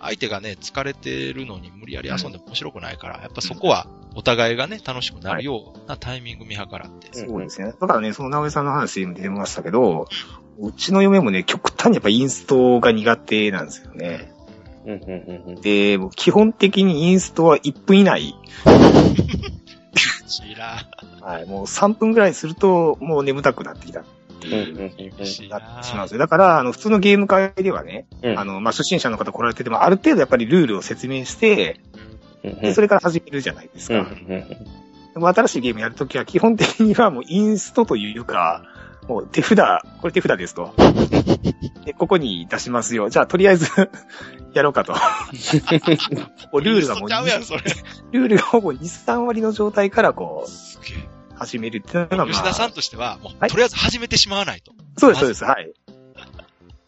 [0.00, 7.08] 相手がね、疲れてるのに無理やり遊んでも面白くないから、やっぱそこはお互いがね、楽しくなるようなタイミング見計らって。
[7.20, 7.72] うんそうですね。
[7.80, 10.08] だからね、その直江さんの話にも出ましたけど、
[10.58, 14.32] うちの嫁もね、極端にやっぱインストが苦手なんですよね。
[14.86, 15.60] うん、うん、うんうん。
[15.60, 18.34] で、もう基本的にインストは1分以内。
[20.26, 20.76] しら
[21.20, 21.46] はい。
[21.46, 24.04] もう3分ぐらいすると、もう眠たくなってきたっ
[24.40, 24.74] てうん、う、いう。
[24.74, 26.18] ん、うん厳しいななってしまうんですよ。
[26.18, 28.38] だから、あの、普通のゲーム会ではね、うん。
[28.38, 31.80] あの、まあ、初心者の方来られてても、ある程度やっぱりルールを説明して、
[32.74, 34.06] それから始めるじゃないですか。
[35.14, 38.64] 新しいゲームやるときは基本的にはもうインストというか、
[39.08, 39.58] もう手札、
[40.00, 40.74] これ手札ですと。
[41.84, 43.10] で、ここに出しますよ。
[43.10, 43.68] じゃあとりあえず
[44.54, 44.92] やろうかと。
[44.96, 44.98] も
[46.54, 47.08] うルールがもう。
[47.08, 50.46] ルールがほぼ2、3割の状態からこ。
[50.46, 50.50] う、
[51.36, 54.72] 始めるっていうのが、まあ、吉田さんとしては、もう、はいとりあえず始めてしまわないと。
[54.96, 55.72] そうです、そうです、はい。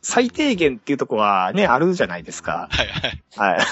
[0.01, 2.69] 最低限っていうとこはね、あるじゃないですか。
[2.71, 3.23] はいはい。
[3.37, 3.67] はい。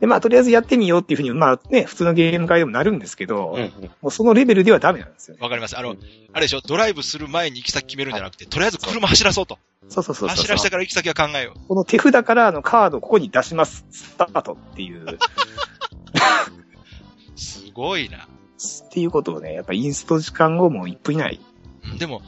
[0.00, 5.42] で、まあ、とりあえずやってみようっていうふうに、まあね、普通のゲーム会でもなるんですけど、うん、もうそのレベルではダメなんですよね。
[5.42, 5.78] わかります。
[5.78, 5.94] あの、
[6.32, 9.58] あれでしょ、ドライブする前に行き先決めるんじゃなくて、とりあえず車走らそうと。
[9.88, 10.28] そうそうそう。
[10.28, 11.68] 走らしてから行き先は考えよう。
[11.68, 13.84] この手札からあのカードをここに出します。
[13.90, 15.16] スタートっていう、っ
[17.36, 18.26] すごいな。
[18.90, 21.40] ていうことをね、やっぱインスト時間後もう1分以内
[21.84, 22.22] うんでも、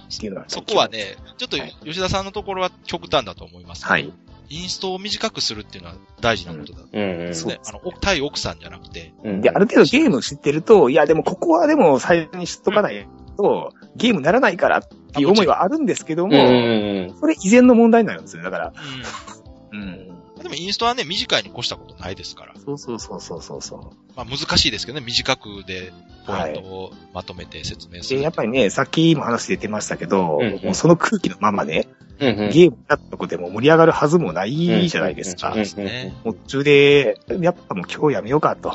[0.49, 3.85] そこは、ね、ちょっとはい吉田さんのところは極端だと思います。
[3.85, 4.13] はい。
[4.53, 6.83] インストを短くするっていうのは大事なことだ。
[6.93, 7.35] うん、うん。
[7.35, 9.41] そうね、あの、お対奥さんじゃなくて、うん。
[9.41, 14.83] で、ある程度ゲーム知ってると、いや、でもここはでも最初に知っとかないと、ゲームならないからっ
[15.15, 16.49] ていう思いはあるんですけどうん、うん、も、う
[17.17, 17.17] ん。
[17.19, 18.43] それ以前の問題になるんですよ。
[18.43, 18.73] だから。
[19.73, 19.81] うん。
[19.81, 20.13] うん。
[20.43, 22.55] でもインストはね、短いに越したことないですから。
[22.57, 23.81] そうそうそうそうそうそう。
[24.17, 25.93] まあ難しいですけどね、短くで
[26.27, 28.23] ポイントをまとめて説明すで、る。
[28.23, 31.89] やっぱりね、さっきも話出てましたけど、うんうんもうその空気のままね、
[32.23, 32.51] うん、うん。
[32.51, 35.51] ゲームやったとこでも盛り上がるはずもないじゃないですか。
[35.51, 36.15] うんですね。
[36.25, 38.73] もう途中で、やっぱもう今日やめようかと、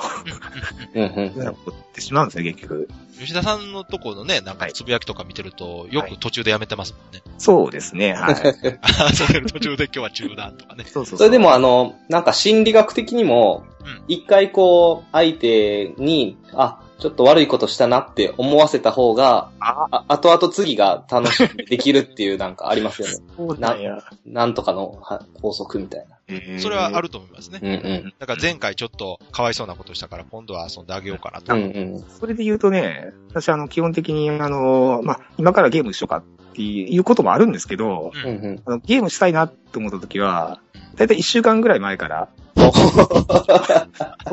[0.94, 2.90] うん、いうようなことってしまうんですよ、結局。
[3.20, 7.22] 吉田さんのとこのね、なんかつぶやきとか見てると、よく途中でやめてますもんね。
[7.38, 8.36] そうですね、はい。
[9.48, 10.84] 途中で今日は中断とかね。
[10.84, 11.18] そうそうそう。
[11.20, 23.14] それでもあの、なんか心理学的にもうん、一回こう、相手に、あ、ちょっと悪いことしたなって思わせた方が、あ、あ後々次が楽しくできるっていうなんかありますよね。
[23.38, 24.00] そうなんや。
[24.26, 26.60] なんとかのは法則みたいな。
[26.60, 27.04] それはある。
[27.04, 27.60] ると思いますね。
[27.62, 27.74] うんう
[28.08, 28.14] ん。
[28.18, 31.54] だから前回ちょっとかわいそうなことしたから今度は遊んであげようかなと。
[31.56, 31.66] うんう
[31.98, 32.04] ん。
[32.20, 36.24] それで言うとね、私あの、基本的にあの、まあ、今からゲームしようかっ
[36.58, 38.62] ていうこともあるんですけど、うん。
[38.66, 40.60] あのゲームしたいなって思った時は、
[40.96, 42.72] だいたい1週間ぐらい前から、 そ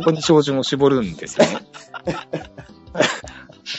[0.03, 1.59] こに照準を絞るんですよね。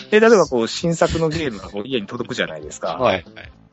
[0.12, 2.98] で、例えばこう、新作のゲームがこう家に届くじゃないですか。
[2.98, 3.14] はい。
[3.14, 3.26] はい。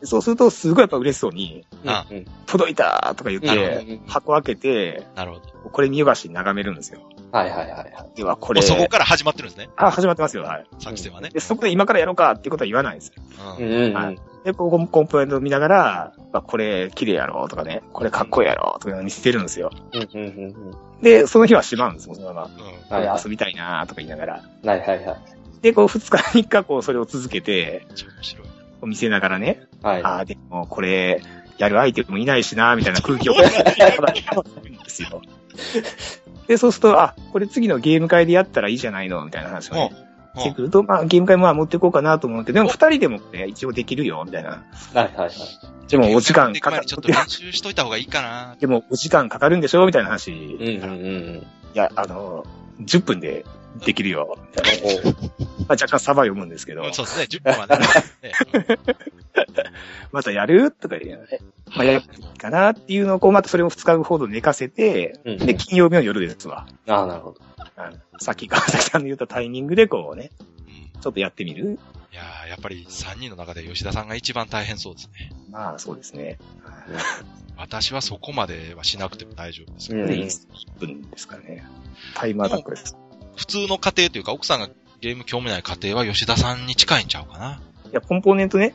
[0.05, 5.71] そうすると、すごいやっぱ嬉しそうに、あうん届いたとか言って、箱開けて、なるほど。
[5.71, 7.01] これ見よがしに眺めるんですよ。
[7.31, 8.17] はいはいはいはい。
[8.17, 9.69] では、これ、そこから始まってるんですね。
[9.77, 10.45] あ、始まってますよ。
[10.45, 10.67] はい。
[10.79, 11.29] 作戦はね。
[11.29, 13.15] で、そこで今からやろうかっていうことは言わないんですよ。
[13.59, 13.93] うん。
[13.95, 19.71] はいで、こう、コンポーネントを見ながら、あこれ綺麗やろとかね、これかっこいいやろとか見せてるんですよ。
[19.93, 20.55] うんうんうん
[21.03, 22.45] で、その日はしまうんですもん、そのまま。
[22.45, 22.51] うん。
[22.51, 24.45] こはいはいれ遊びたいなとか言いながら。
[24.63, 24.69] うん。
[24.69, 25.19] はいはいはい。
[25.61, 28.47] で、こう、二日三日こう、それを続けて、めっちゃ面白い。
[28.47, 28.53] こ
[28.83, 30.03] う見せながらね、はい。
[30.03, 31.21] ああ、でも、これ、
[31.59, 33.35] やる相手もいないしなみたいな空気を。
[33.43, 33.47] で
[34.89, 35.23] すよ。
[36.47, 39.93] で、そうすると、あ、これ次のゲーム会でやったらいいじゃないのみたいな話をね、
[40.37, 44.51] してくると、まあ、ゲーム会もまあ持っていこうかなと思って、でも二人でもね、一応できるよ、みたいな。
[44.51, 44.57] は
[44.95, 45.31] いはいはい。
[45.89, 48.57] でもお時間かかかかちょっと練習しといた方がいいかな。
[48.59, 50.31] でも、お時間かかるんでしょみたいな話。
[50.31, 51.47] いうんうんうん。
[51.75, 52.45] や、あの、
[52.81, 53.45] 10分で
[53.85, 55.11] できるよ、みたいな。
[55.13, 57.87] まあ、若干サバ読むんですけど、そうですね、10分までね。
[60.13, 60.71] またやる？
[60.71, 61.39] とか言うのね。
[61.75, 62.05] まあ、やる
[62.39, 66.67] かなっていうのを、こう、またそれを2日ほど寝かせて、うんで、金曜日の夜ですわ。
[66.87, 67.41] ああ、なるほど。
[68.19, 71.79] さっき川崎さんの言ったタイミングで、こうね、うんちょっとやってみる？
[72.13, 75.31] いやーやっぱり3人の中で吉田さんが一番大変そうですね。
[75.51, 76.39] まあ、そうですね。
[77.57, 79.93] 私はそこまではしなくても大丈夫です。
[79.97, 80.29] うんで、1
[80.79, 81.65] 分ですかね。
[82.15, 82.97] タイムアタックです。
[83.37, 84.69] 普通の家庭というか、奥さんが
[85.01, 87.61] ゲーム興味ない家庭は吉田さんに近いんちゃうかな。
[87.91, 88.75] いや、コンポーネントね、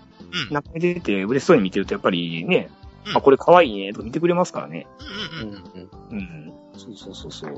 [0.50, 0.54] うん。
[0.54, 2.70] 中身出て嬉しそうに見てると、やっぱりね、
[3.06, 4.86] うんあ、これ可愛いね、とか見てくれますからね。
[5.42, 5.56] うんうんうん。
[5.56, 6.18] うんうん。
[6.18, 6.54] うん。
[6.78, 7.54] そうそうそうそう。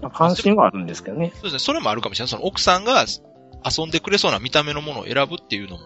[0.00, 1.32] まあ、関心はあるんですけどね。
[1.34, 1.58] そうですね。
[1.58, 2.28] それもあるかもしれない。
[2.30, 5.82] その奥さんが遊んでくれそうな見た目のものを選ぶっていうのも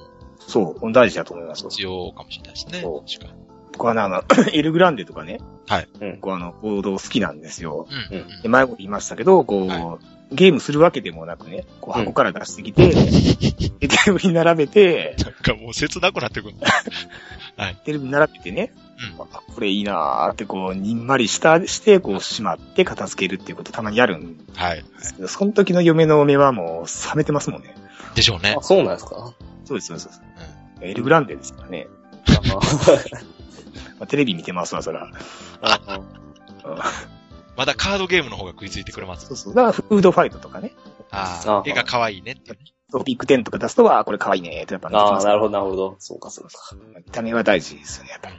[0.48, 1.68] そう、大事だと思います。
[1.68, 2.80] 必要かもしれないですね。
[2.80, 3.48] そう確かに。
[3.76, 5.40] こうあの、あ のエルグランデとかね。
[5.66, 5.88] はい。
[6.00, 7.86] うんこうあの、ボード好きなんですよ。
[8.10, 8.16] うん。
[8.16, 9.98] うんで前も言いましたけど、こう、は
[10.30, 12.94] ゲームするわけでもなくね、こううん箱から出してきて、で
[13.88, 16.54] テーブルに並べて、なんかもう切なくなってくる。
[17.84, 18.72] テレビに並べてね、
[19.16, 19.22] うん。
[19.22, 24.84] あこれいいなーってこう、にんまりしたして、こう、しまって片付けるっていうことたまにやるんではい。
[25.00, 27.74] すけど、その時の嫁の目はもう、冷めてますもんね。
[28.14, 28.62] でしょうねあ、。
[28.62, 29.34] そうなんですか？
[29.64, 30.20] そうです、そうです。
[30.82, 31.88] エルグランデですからね。
[32.28, 32.32] あ
[33.98, 35.08] まあ、テレビ見てますわ、そら。
[35.62, 35.80] あ
[36.64, 36.78] うん
[37.58, 39.34] まだカードゲームの方が食いついてくれますそ。
[39.34, 39.54] うそう。
[39.54, 40.72] だから、フードファイトとかね。
[41.10, 42.64] あああ、絵が可愛いねっていうね。
[42.90, 45.96] そうビッグテンとか出すと、わあ、これ可愛いねってやっぱああ、なるほほど、なるほど。
[45.98, 46.52] そうか、そうか。
[46.72, 46.78] ど。
[47.00, 48.36] 見た目は大事ですよね、やっぱり。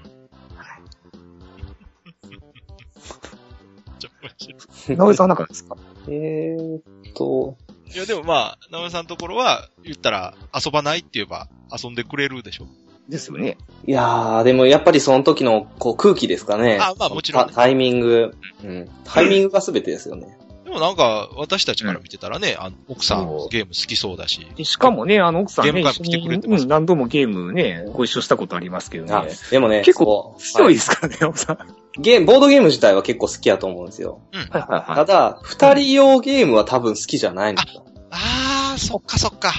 [4.00, 5.76] ちょ面白い直江さんはなんかですか？
[6.08, 6.82] えーっ
[7.14, 7.58] と、
[7.94, 12.68] いや、でもまあ、直江さんのところは、言ったら、遊ばないって言えば、遊んでくれるでしょ。
[13.10, 13.58] ですよね。
[13.86, 16.78] いやー、でもやっぱりその時のこう空気ですかね。
[16.80, 18.36] あまあもちろんねタタイミング。
[18.63, 18.89] うん。
[19.04, 20.38] タイミングが全てですよね。
[20.63, 24.45] でもなんか、私たちから見てたらね、あの奥さんゲーム好きそうだし。
[24.56, 31.58] でしかもね、あの、奥さんね、ゲーム一緒に、会も来てくれてますうん、何度もゲームね、ご一緒したことありますけどあね。、でもね、結構強いですからね、奥さん。
[31.58, 31.67] はい
[32.02, 34.22] ゲーム、ボードゲーム自体は結構好きやと思うんですよ。
[34.32, 34.39] うん。
[34.39, 37.86] はいはただ、二人用ゲームは多分好きじゃないんですよ。
[38.12, 39.54] あー、そっかそっか。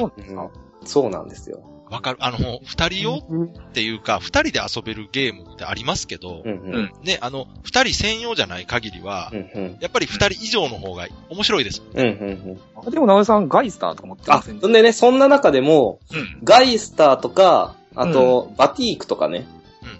[0.84, 1.62] そうなんですよ。
[1.90, 2.18] わかる。
[2.20, 6.92] あの、二人用っていうか、二人で遊べるゲームってありますけど、うんうん。
[7.02, 9.76] ね、あの、二人専用じゃない限りはう、んうん。
[9.80, 11.82] やっぱり二人以上の方が面白いです。
[11.92, 12.10] うんうんう
[12.52, 12.60] ん。
[12.86, 14.60] あでも、直江さん、ガイスターとか持ってまあ、せん？
[14.60, 16.38] そんでね、そんな中でも、うん。
[16.44, 19.46] ガイスターとか、あと、バティークとかね、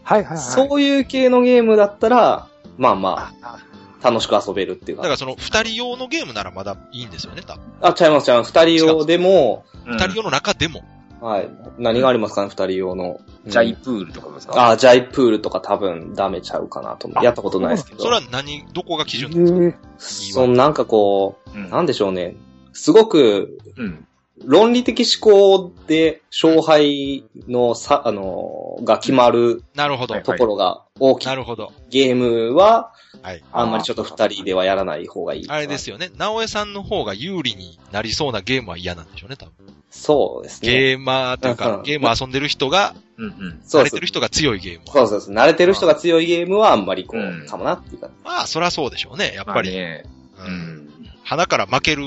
[0.05, 0.45] はいはいはい。
[0.45, 2.47] そういう系のゲームだったら、
[2.79, 3.59] まあまあ、
[4.03, 5.03] あ、楽しく遊べるっていうか。
[5.03, 7.63] だからその二人用のゲームならまだいいんですよね、多分。
[7.83, 8.53] あ、ちゃいます、ちゃいます。
[8.53, 10.83] 二人用でも、うん二人用の中でも。
[11.21, 11.51] はい。
[11.79, 13.21] 何がありますかね、二人用の。
[13.47, 14.71] ジャイうんプールとかですか？
[14.71, 17.19] あ、ジャイプールとか多分ダメちゃうかなと思う。
[17.21, 18.03] あやったことないですけど。
[18.03, 20.33] それは何、どこが基へ準なんですか？
[20.33, 22.37] ーそのなんかこう、うんなんでしょうね。
[22.73, 24.07] すごくうん。
[24.43, 30.15] 論理的思考で勝敗のさ、あの、が決まるなるほど。
[30.15, 31.75] はいところが大きいなるほど。
[31.91, 33.45] ゲームは、はい。
[33.53, 35.45] あんまりちょっと二人ではやらない方がいい。
[35.51, 36.09] あれですよね。
[36.17, 39.53] 直江さんの方が有利になりそうなゲームは嫌なんでしょうね、多分。
[39.91, 40.71] そうですね。
[40.71, 44.07] ゲーマーといううかん、ゲーム遊んでる人が、慣れてる。
[44.07, 44.93] 人が強いゲームは。
[44.93, 45.35] そうそうそう。
[45.35, 48.09] 慣れてる人が強いゲームはあんまりこうかもなっていうか。
[48.25, 49.33] まあ、そらそうでしょうね。
[49.35, 49.71] やっぱり。
[49.71, 50.05] まあね。
[50.39, 50.45] う。
[50.47, 50.91] うんん。
[51.25, 52.03] 鼻から負ける、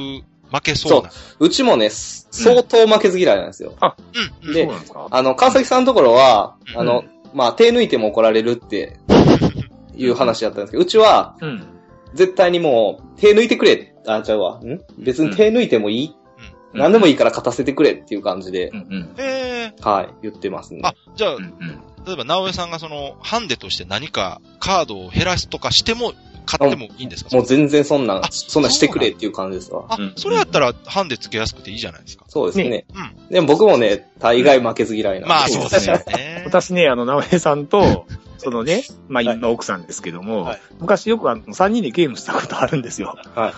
[0.51, 1.11] 負けそうな。
[1.39, 3.75] うちもね、相当負けず嫌いなんですよ。
[3.81, 4.49] うん。
[4.49, 4.53] うん。
[4.53, 5.07] でそうなんですか？
[5.11, 8.97] あの、川崎さんのところは、うんあの、まあ、手抜いても怒られるって
[9.95, 11.63] いう話だったんですけど、うちは、うん。
[12.13, 13.93] 絶対にもう、手抜いてくれ。
[14.07, 14.59] あ、ちゃうわ。
[14.63, 14.79] ん？
[14.99, 16.15] 別に手抜いてもいい、
[16.73, 19.15] うん何でもいいから勝たせてくれっていう感じでう、んうん。
[19.17, 20.81] ええはい、言ってますね。
[20.83, 21.81] あ、じゃあう、んうん。
[22.05, 26.13] 例えば、直江さんがその、ハンデとして何かカードを減らすとかしても、
[26.45, 27.33] 買ってもいいんですか？
[27.35, 29.85] もう全然そんなそんなんしてくれっていう感じですわ。
[29.87, 32.25] あうん、それやったら、ハンデつけやすくていいじゃないですか。
[32.27, 32.69] そうですね。
[32.69, 33.27] ねうん。
[33.29, 35.29] でも僕もね、大概負けず嫌いなんで。
[35.29, 36.43] まあ、そうですよね。
[36.45, 38.05] 私ね、あの、直江さんと、
[38.39, 43.15] そのね、まあ、今の奥さんですけども、はい昔よくあの、3人でゲームしたことあるんですよ。
[43.35, 43.53] はい。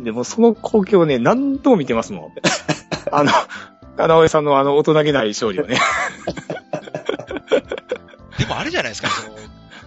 [0.00, 2.32] でも、その光景をね、何度も見てますもん。
[3.10, 3.32] あの、
[3.96, 5.78] 直江さんのあの、大人げない勝利をね。
[8.38, 9.36] でもあれじゃないですか、その、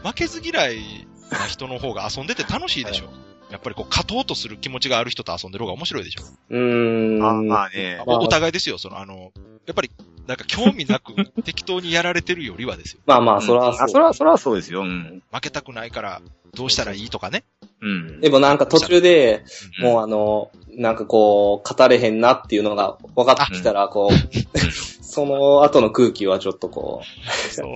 [0.03, 3.28] 負けず嫌いな人の方が遊んでて楽しいでしょ。
[3.49, 6.21] やっぱりこう、勝とうとする気持ちがある人と遊んでる方が面白いでしょ。
[6.49, 7.23] うーん。
[7.23, 8.01] あまあね。
[8.05, 9.31] まあお互いですよ、その、あの、
[9.65, 9.91] やっぱり、
[10.27, 13.01] なんか興味なく適当にやられてるよりはですよ。
[13.07, 13.89] まあまあ、そらあ、そう。
[13.89, 14.81] そら、そらそうですよ。
[14.81, 15.23] うん。
[15.31, 16.21] 負けたくないから、
[16.55, 17.43] どうしたらいいとかね。
[17.81, 18.21] うん。
[18.21, 19.43] でもなんか途中で、
[19.79, 27.01] うんもうあの、なんかこう、語れへんなっていうのが分かってきたら、こう、その後の空気はちょっとこ
[27.49, 27.73] そう。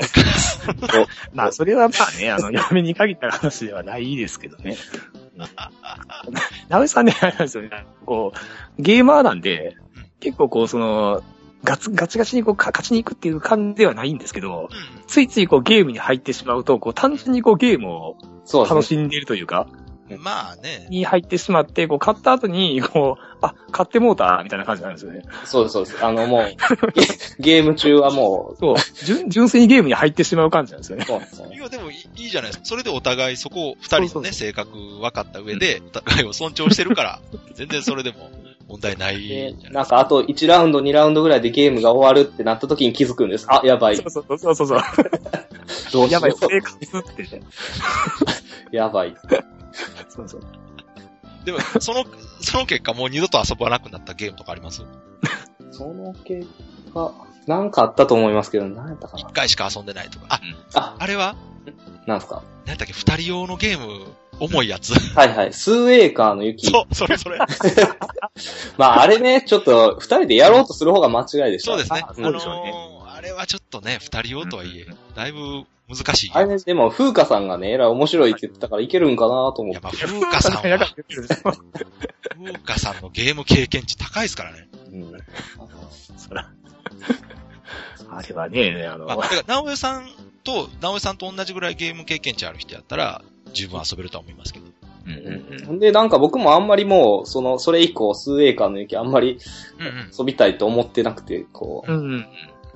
[1.34, 4.78] まあ、それはまあね、あの、嫁に限った話ではないですけどね。
[6.70, 7.88] 直江さんね、あれなんですよね。
[8.06, 8.34] こ
[8.78, 9.76] う、ゲーマーなんで、
[10.20, 11.24] 結構こう、その、
[11.64, 15.04] ガツ、ガチガチにこう、か勝ちに行くっていう感じではないんですけど、うん。
[15.08, 18.18] ついついこう、ゲームに入ってしまうと、こう、単純にこう、ゲームを
[18.70, 19.68] 楽しんでいるというか、
[20.18, 20.88] まあね。
[20.90, 25.24] に入ってしまって、こう、買った後に、こう、あ、買ってもうた、みたいな感じなんですよね。
[25.46, 26.06] そうです、そうです。
[26.06, 26.44] あのもう、
[26.94, 27.02] ゲ
[27.40, 31.08] ゲーム中はもそう、純純粋にゲームに入ってしまう感じなんですよねう、。
[31.08, 32.66] そうなんですよねいや、でもいいいいじゃないですか。
[32.66, 37.20] それでお互いそこを、二人のね、そうそう性格分かった上で、お互いを尊重してるから、
[37.54, 38.30] 全然それでも
[38.68, 43.46] 問題ないじゃでなんかあと1ラウンド、2ラウンドぐらいでゲームが終わるってなった時に気づくんです。
[43.50, 44.04] あ、やばいそ。
[44.06, 44.82] うそうそうそうそう。
[45.92, 46.36] どうしよやばい、う。
[46.40, 47.44] 生活ってね。
[48.72, 49.16] やばい。
[50.10, 50.42] そうそう。
[51.46, 52.06] でも、その、
[52.42, 54.84] その結果もう二度と遊ばなくなったゲームとかあります？
[55.72, 56.48] その結
[56.94, 57.12] 果、
[57.48, 59.34] なんかあったと思いますけど、何やったかな一。
[59.34, 60.26] 回しか遊んでないとか。
[60.30, 60.40] あ、
[60.76, 61.36] あ、あれは？
[62.08, 62.44] なんすか？
[62.66, 64.06] 何やったっけ、二人用のゲーム、
[64.40, 64.94] 重いやつ。
[65.16, 65.54] はいはい。
[65.54, 66.68] スーエーカーの雪。
[66.68, 67.40] そう、それそれ。
[68.78, 71.74] まああれね、ちょっと二人でやろうとする方が間違いでしょ。
[71.74, 72.04] そうですね。
[72.08, 76.32] あのーあれはちょっとね、二人用とはいえ、だいぶ難しい。
[76.34, 79.92] あれね、でも、風花さんがね、えらい面白いって言ってたからいけるんかなと思いや、ってまあ、。
[79.94, 80.78] 風花さんは、風
[82.66, 84.68] 花さんのゲーム経験値高いですからね。
[84.92, 85.12] うん
[86.18, 86.50] そら。
[88.10, 90.08] あれはね、あの、まあ、だから、直江さん
[90.44, 93.22] と、直江さんと同じぐらいゲーム経験値ある人やったら、
[93.54, 94.66] 十分遊べるとは思いますけど。
[95.06, 99.38] うんうんで、なんか僕もあんまりもう、その、それ以降、スーエーカーの雪あんまり。
[100.18, 101.96] 遊びたいと思ってなくて、こうん。
[101.96, 102.26] うんうん。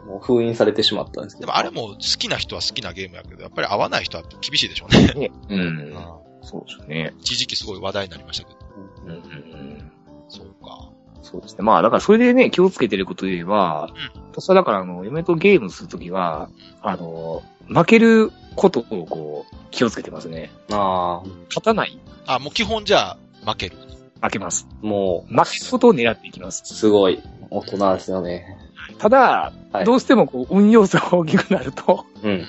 [0.08, 1.48] う、もう封印されてしまったんですけど。
[1.48, 5.32] でもあれも好きな人は好きなゲームやけど、やっぱり合わない人は厳しいでしょうね。
[5.50, 5.54] う。
[5.54, 5.60] うん
[5.93, 5.96] ん
[6.41, 7.13] そうですね。
[7.20, 8.60] 一時期すごい話題になりましたけど。
[9.06, 9.91] うんうんうん。
[10.30, 10.89] そうか。
[11.22, 11.63] そうですね。
[11.63, 13.89] まあ、だからそれでね、気をつけてることで言えば、
[14.32, 16.50] 私はだから、あの、嫁とゲームするときは、
[16.82, 20.52] あの、負けることをこう、気をつけてますね。
[20.72, 23.78] ああ、勝たないあ、もう基本じゃあ、負ける。
[24.22, 24.67] 負けます。
[24.82, 26.74] も負けることを狙っていきますう、。
[26.74, 28.66] すごい、大人ですよね。
[28.97, 32.45] ただ、はいどうしてもこう、運要素が大きくなると、うん。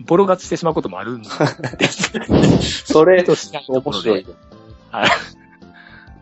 [0.00, 2.12] ボロ勝ちしてしまうこともあるんです。
[2.92, 4.26] それ、としないと面白い。。
[4.90, 5.10] はい。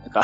[0.05, 0.23] なんか、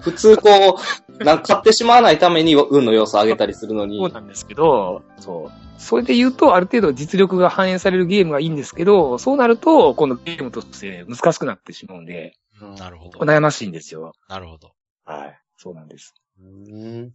[0.00, 0.80] 普通こ
[1.18, 5.52] う、なんか買ってしまわないために運の要素を上げたりするのにそう、なんですけど、そう。
[5.78, 13.20] それで言うと、ある程度実力が反映されるゲームがいいんですけど、そうなると、このゲームとして難しくなってしまうんで、うんなるほど。
[13.20, 14.12] 悩ましいんですよ。
[14.28, 14.72] なるほど。
[15.04, 15.40] はい。
[15.56, 16.14] そうなんです。
[16.38, 17.12] うん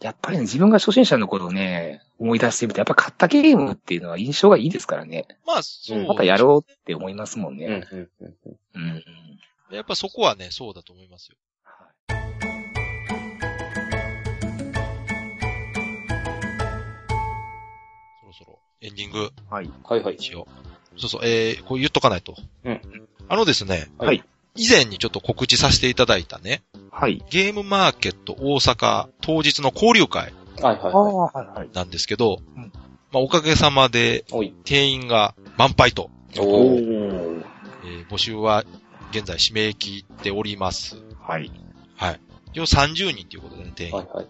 [0.00, 5.26] やっぱりね、自分が初心者の頃ね、思い出してみて、やっぱ買ったゲームっていうのは印象がいいですからね。
[5.46, 5.98] まあ、そう。
[5.98, 7.86] うんまたやろうって思いますもんうんね。
[7.90, 8.82] うんうん
[9.70, 9.74] うん。
[9.74, 11.36] やっぱそこはね、そうだと思いますよ。
[18.20, 19.70] そろそろエンディングはい。
[19.82, 20.18] はいはい。
[20.18, 20.46] しよ
[20.94, 21.00] う。
[21.00, 22.36] そうそう、えー、こう言っとかないと。
[22.64, 22.80] うん。
[23.28, 24.22] あのですね、はい。
[24.56, 27.22] 以前にちょっと告知させていただいたね、はい。
[27.30, 31.70] ゲームマーケット大阪当日の交流会はいはいああ、ははいはい。
[31.72, 32.72] なんですけど、うん
[33.12, 34.32] まあ、おかげさまでい。
[34.32, 34.54] おい。
[34.64, 36.74] 定員が満杯と、お。
[36.76, 37.44] えー
[38.08, 38.64] 募集は
[39.10, 40.96] 現在締め切っております。
[41.20, 41.50] はい。
[41.96, 42.20] はい。
[42.52, 43.92] 一応30人ということでね、定員。
[43.92, 44.26] はいはい。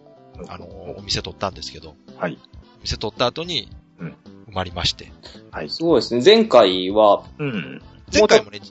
[0.48, 0.66] あの、
[0.98, 2.38] お店取ったんですけど、はい。
[2.78, 4.16] お店取った後に、うん
[4.48, 5.10] 埋まりまして。
[5.50, 5.70] はい。
[5.70, 6.22] すごいですね。
[6.24, 7.82] 前回は、うん。
[8.12, 8.62] 前回もねん、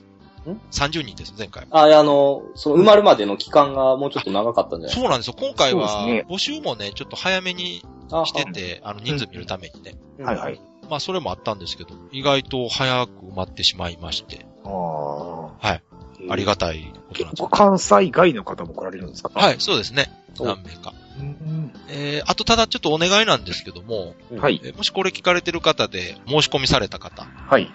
[0.70, 1.76] 30人です、前回も。
[1.76, 5.34] あ、あの、その埋まるまでの期間がもうちょっと長かったんじゃないそうなんですよ。
[5.38, 9.94] 今回は募集もね、ちょっっと早めにあしてて、あの、人数見るためにね。
[10.24, 10.60] はいはい。
[10.88, 15.46] まあ、それもあったんですけど、意外と早く埋まってしまいまして、ああ。
[15.58, 15.82] はい。
[16.28, 17.48] ありががたいことなんですよ。
[17.48, 19.30] 関西外の方も来られるんですか？
[19.34, 20.10] はいい、そうですね。
[20.40, 20.92] お何名か。
[21.18, 21.72] うん。
[21.88, 24.60] えー、あとただちょっとお願いなんですけども、はい。
[24.64, 27.70] えーもしこれ聞かれてる方で申し込みされた方はい。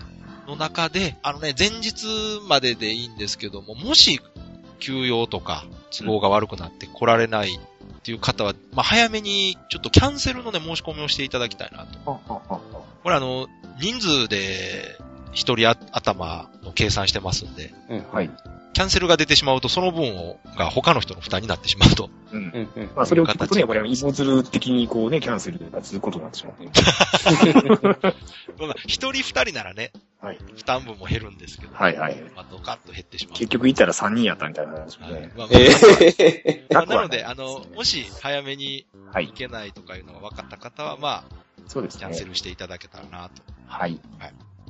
[0.52, 2.06] の中で、あのね、前日
[2.48, 4.22] まででいいんですけども、もし
[4.80, 5.66] 休養とか
[5.98, 7.60] 都合が悪くなって来られないっ
[8.04, 12.00] ていう方は、まあ、早めにちょっとキャンセルのね、申し込みをしていただきたいなと。
[13.04, 13.48] これあの、
[13.80, 14.98] 人数で
[15.32, 18.04] 一人あ頭の計算してますんで、うん。
[18.12, 18.30] はい。
[18.74, 22.10] キャンセルが出てしまうとその分を、が他の人の負担になってしまうと。
[22.32, 22.40] うん。
[22.40, 22.90] うんうん。
[22.96, 26.72] まあ、それを聞くとね、これは依存する的にこうね、キャンセルが続くことになってしまうね。
[28.60, 30.38] まあ一人二人ならね、はい。
[30.56, 32.16] 負担分も減るんですけど、はいはい。
[32.36, 33.38] まあ、ドカッと減ってしまう。
[33.38, 35.32] 結局行ったら3人やったみたいな話もはいね。
[35.36, 35.70] まあえ
[36.20, 39.34] えまあ なので、あの、もし早めにはい行。
[39.34, 41.36] けないとかいうのが分かった方は、まあ、
[41.68, 42.26] そうですねキャンセ。
[42.26, 43.30] ルしていただけたらな、
[43.68, 44.00] はい。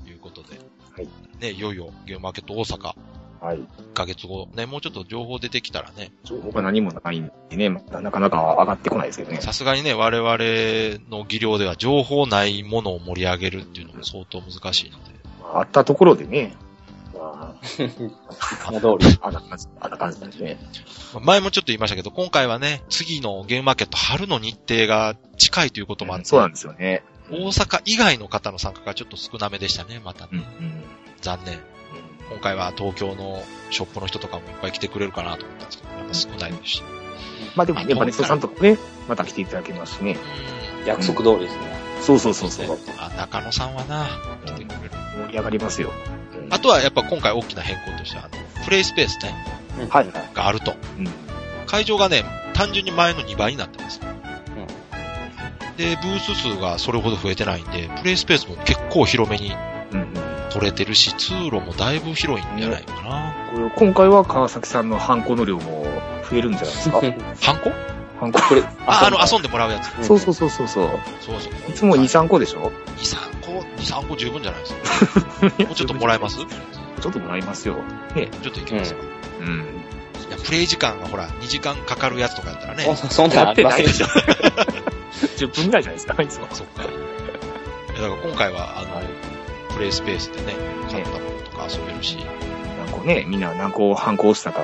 [0.04, 0.58] ということで。
[0.94, 1.10] はい。
[1.40, 2.94] ね、いよいよゲームマーケット大阪、
[3.42, 3.58] はい。
[3.58, 9.42] 1ヶ月後、ね、もうちょっと情報出てきたらね、情報が何もないんでね、まだなかなか上がってこないですけどね。
[9.42, 10.38] さすがにね、我々
[11.10, 15.12] の技量では情報ないものを盛り上げるっていうのも相当難しいので、
[15.54, 16.56] あったところでね、
[17.16, 17.82] ま いつ
[18.72, 19.18] も通り。
[19.22, 20.58] あ、あんな感じ、あんな感じなんですね。
[21.14, 27.04] まあ前もちょっと言いましたけど、今回はね、次のゲームマーケット春の日程が近いということもあって、そうなんですよね。
[27.32, 30.30] 大阪以外の方の参加がちょっと少なめでしたね、またね。
[30.34, 30.40] うん。
[30.40, 30.84] うん。
[31.22, 31.60] 残念。
[32.32, 36.84] 今回は東京のショップの人とかもいっぱい来てくれるかなと思ったんですけど、やっぱ少ないですし。
[37.56, 38.78] まあでもね、バネストさんとかね、
[39.08, 40.18] また来ていただけますしね。
[40.56, 41.62] うん約束通りですね。
[42.02, 42.78] そうそうそうそう。
[42.98, 44.08] あ、中野さんはな、
[44.46, 44.92] 来てくれる。
[45.26, 45.92] 盛り上がりますよ。
[46.50, 49.36] あとはやっぱ今回大きな変更としては、あの、プレイスペースね、
[49.90, 50.30] はいはい。
[50.34, 50.74] があると。
[50.98, 51.08] うん。
[51.68, 54.00] 会場がね、単純に前の2倍になってます。
[55.78, 59.56] で、ブース数がそれほど増えてないんで、プレイスペースも結構広めに。
[60.54, 63.34] 取れてるし、通路もだいぶ広いんじゃないかな。
[63.54, 65.86] これ今回は川崎さんのハンコの量も
[66.30, 67.00] 増えるんじゃないですか？
[67.42, 67.70] ハンコ？
[68.20, 68.40] ハンコ？
[68.42, 69.90] これ、 あ、あの、遊んんでもらうやつ。
[70.06, 70.90] そうそうそうそうそう。
[71.22, 71.54] そうそう。
[71.70, 75.64] いつも2、3個でしょ？2、3個、2、3個十分じゃないですか。
[75.64, 76.38] もうちょっともらえます？
[76.38, 76.46] ちょ
[77.02, 77.76] ちょっともらいますよ。
[78.16, 78.24] ね。
[78.24, 79.00] っといけますか。
[79.40, 79.60] うん。
[80.30, 82.84] いや、プレイ時間がほら、2時間かかるやつとかやったらね。
[82.96, 84.08] そそんなんやあってないでしょ。
[85.38, 86.48] 10分ぐらいじゃないですか、いつも。
[86.52, 86.84] そっか。
[86.84, 86.94] だか
[88.08, 89.02] ら今回は、あの、
[89.74, 90.54] プレイスペースでね、
[90.90, 92.18] 買ったものとか遊べるし。
[92.86, 94.62] 何個ね、みんな何個反抗したか、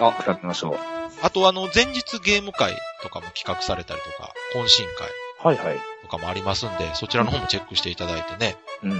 [0.00, 0.78] あ比べましょう。
[1.22, 5.08] あと、あの、前日ゲーム会とかも企画されたりとか、懇親会
[5.42, 5.78] はいはい。
[6.02, 8.90] とかもありますんで、そちらの方もチェックしていただいてね、うん。
[8.92, 8.96] は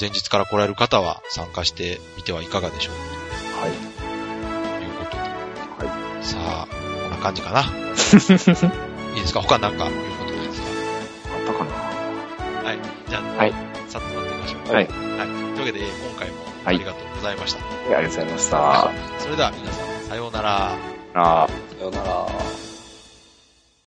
[0.00, 2.98] 前日から来られる方は参加してみてはいかがでしょうい。
[4.78, 5.18] ということで。
[5.86, 6.66] はさあ、
[7.02, 7.60] こんな感じかな。
[9.14, 9.42] いいですか？
[9.42, 10.68] 他なんか言うことないですか？
[11.36, 12.68] あったかな？
[12.68, 12.78] はい。
[13.08, 13.52] じゃあ、はい
[13.88, 14.08] さっと
[14.52, 14.74] しょう。
[14.74, 14.84] はい。
[14.84, 14.86] はい。
[14.86, 16.34] というわけで、今回も
[16.64, 17.60] ありがとうございました。
[17.60, 18.90] ありがとうございました。
[19.18, 20.72] それでは皆さん、さようなら。
[21.14, 22.71] あーさようなら。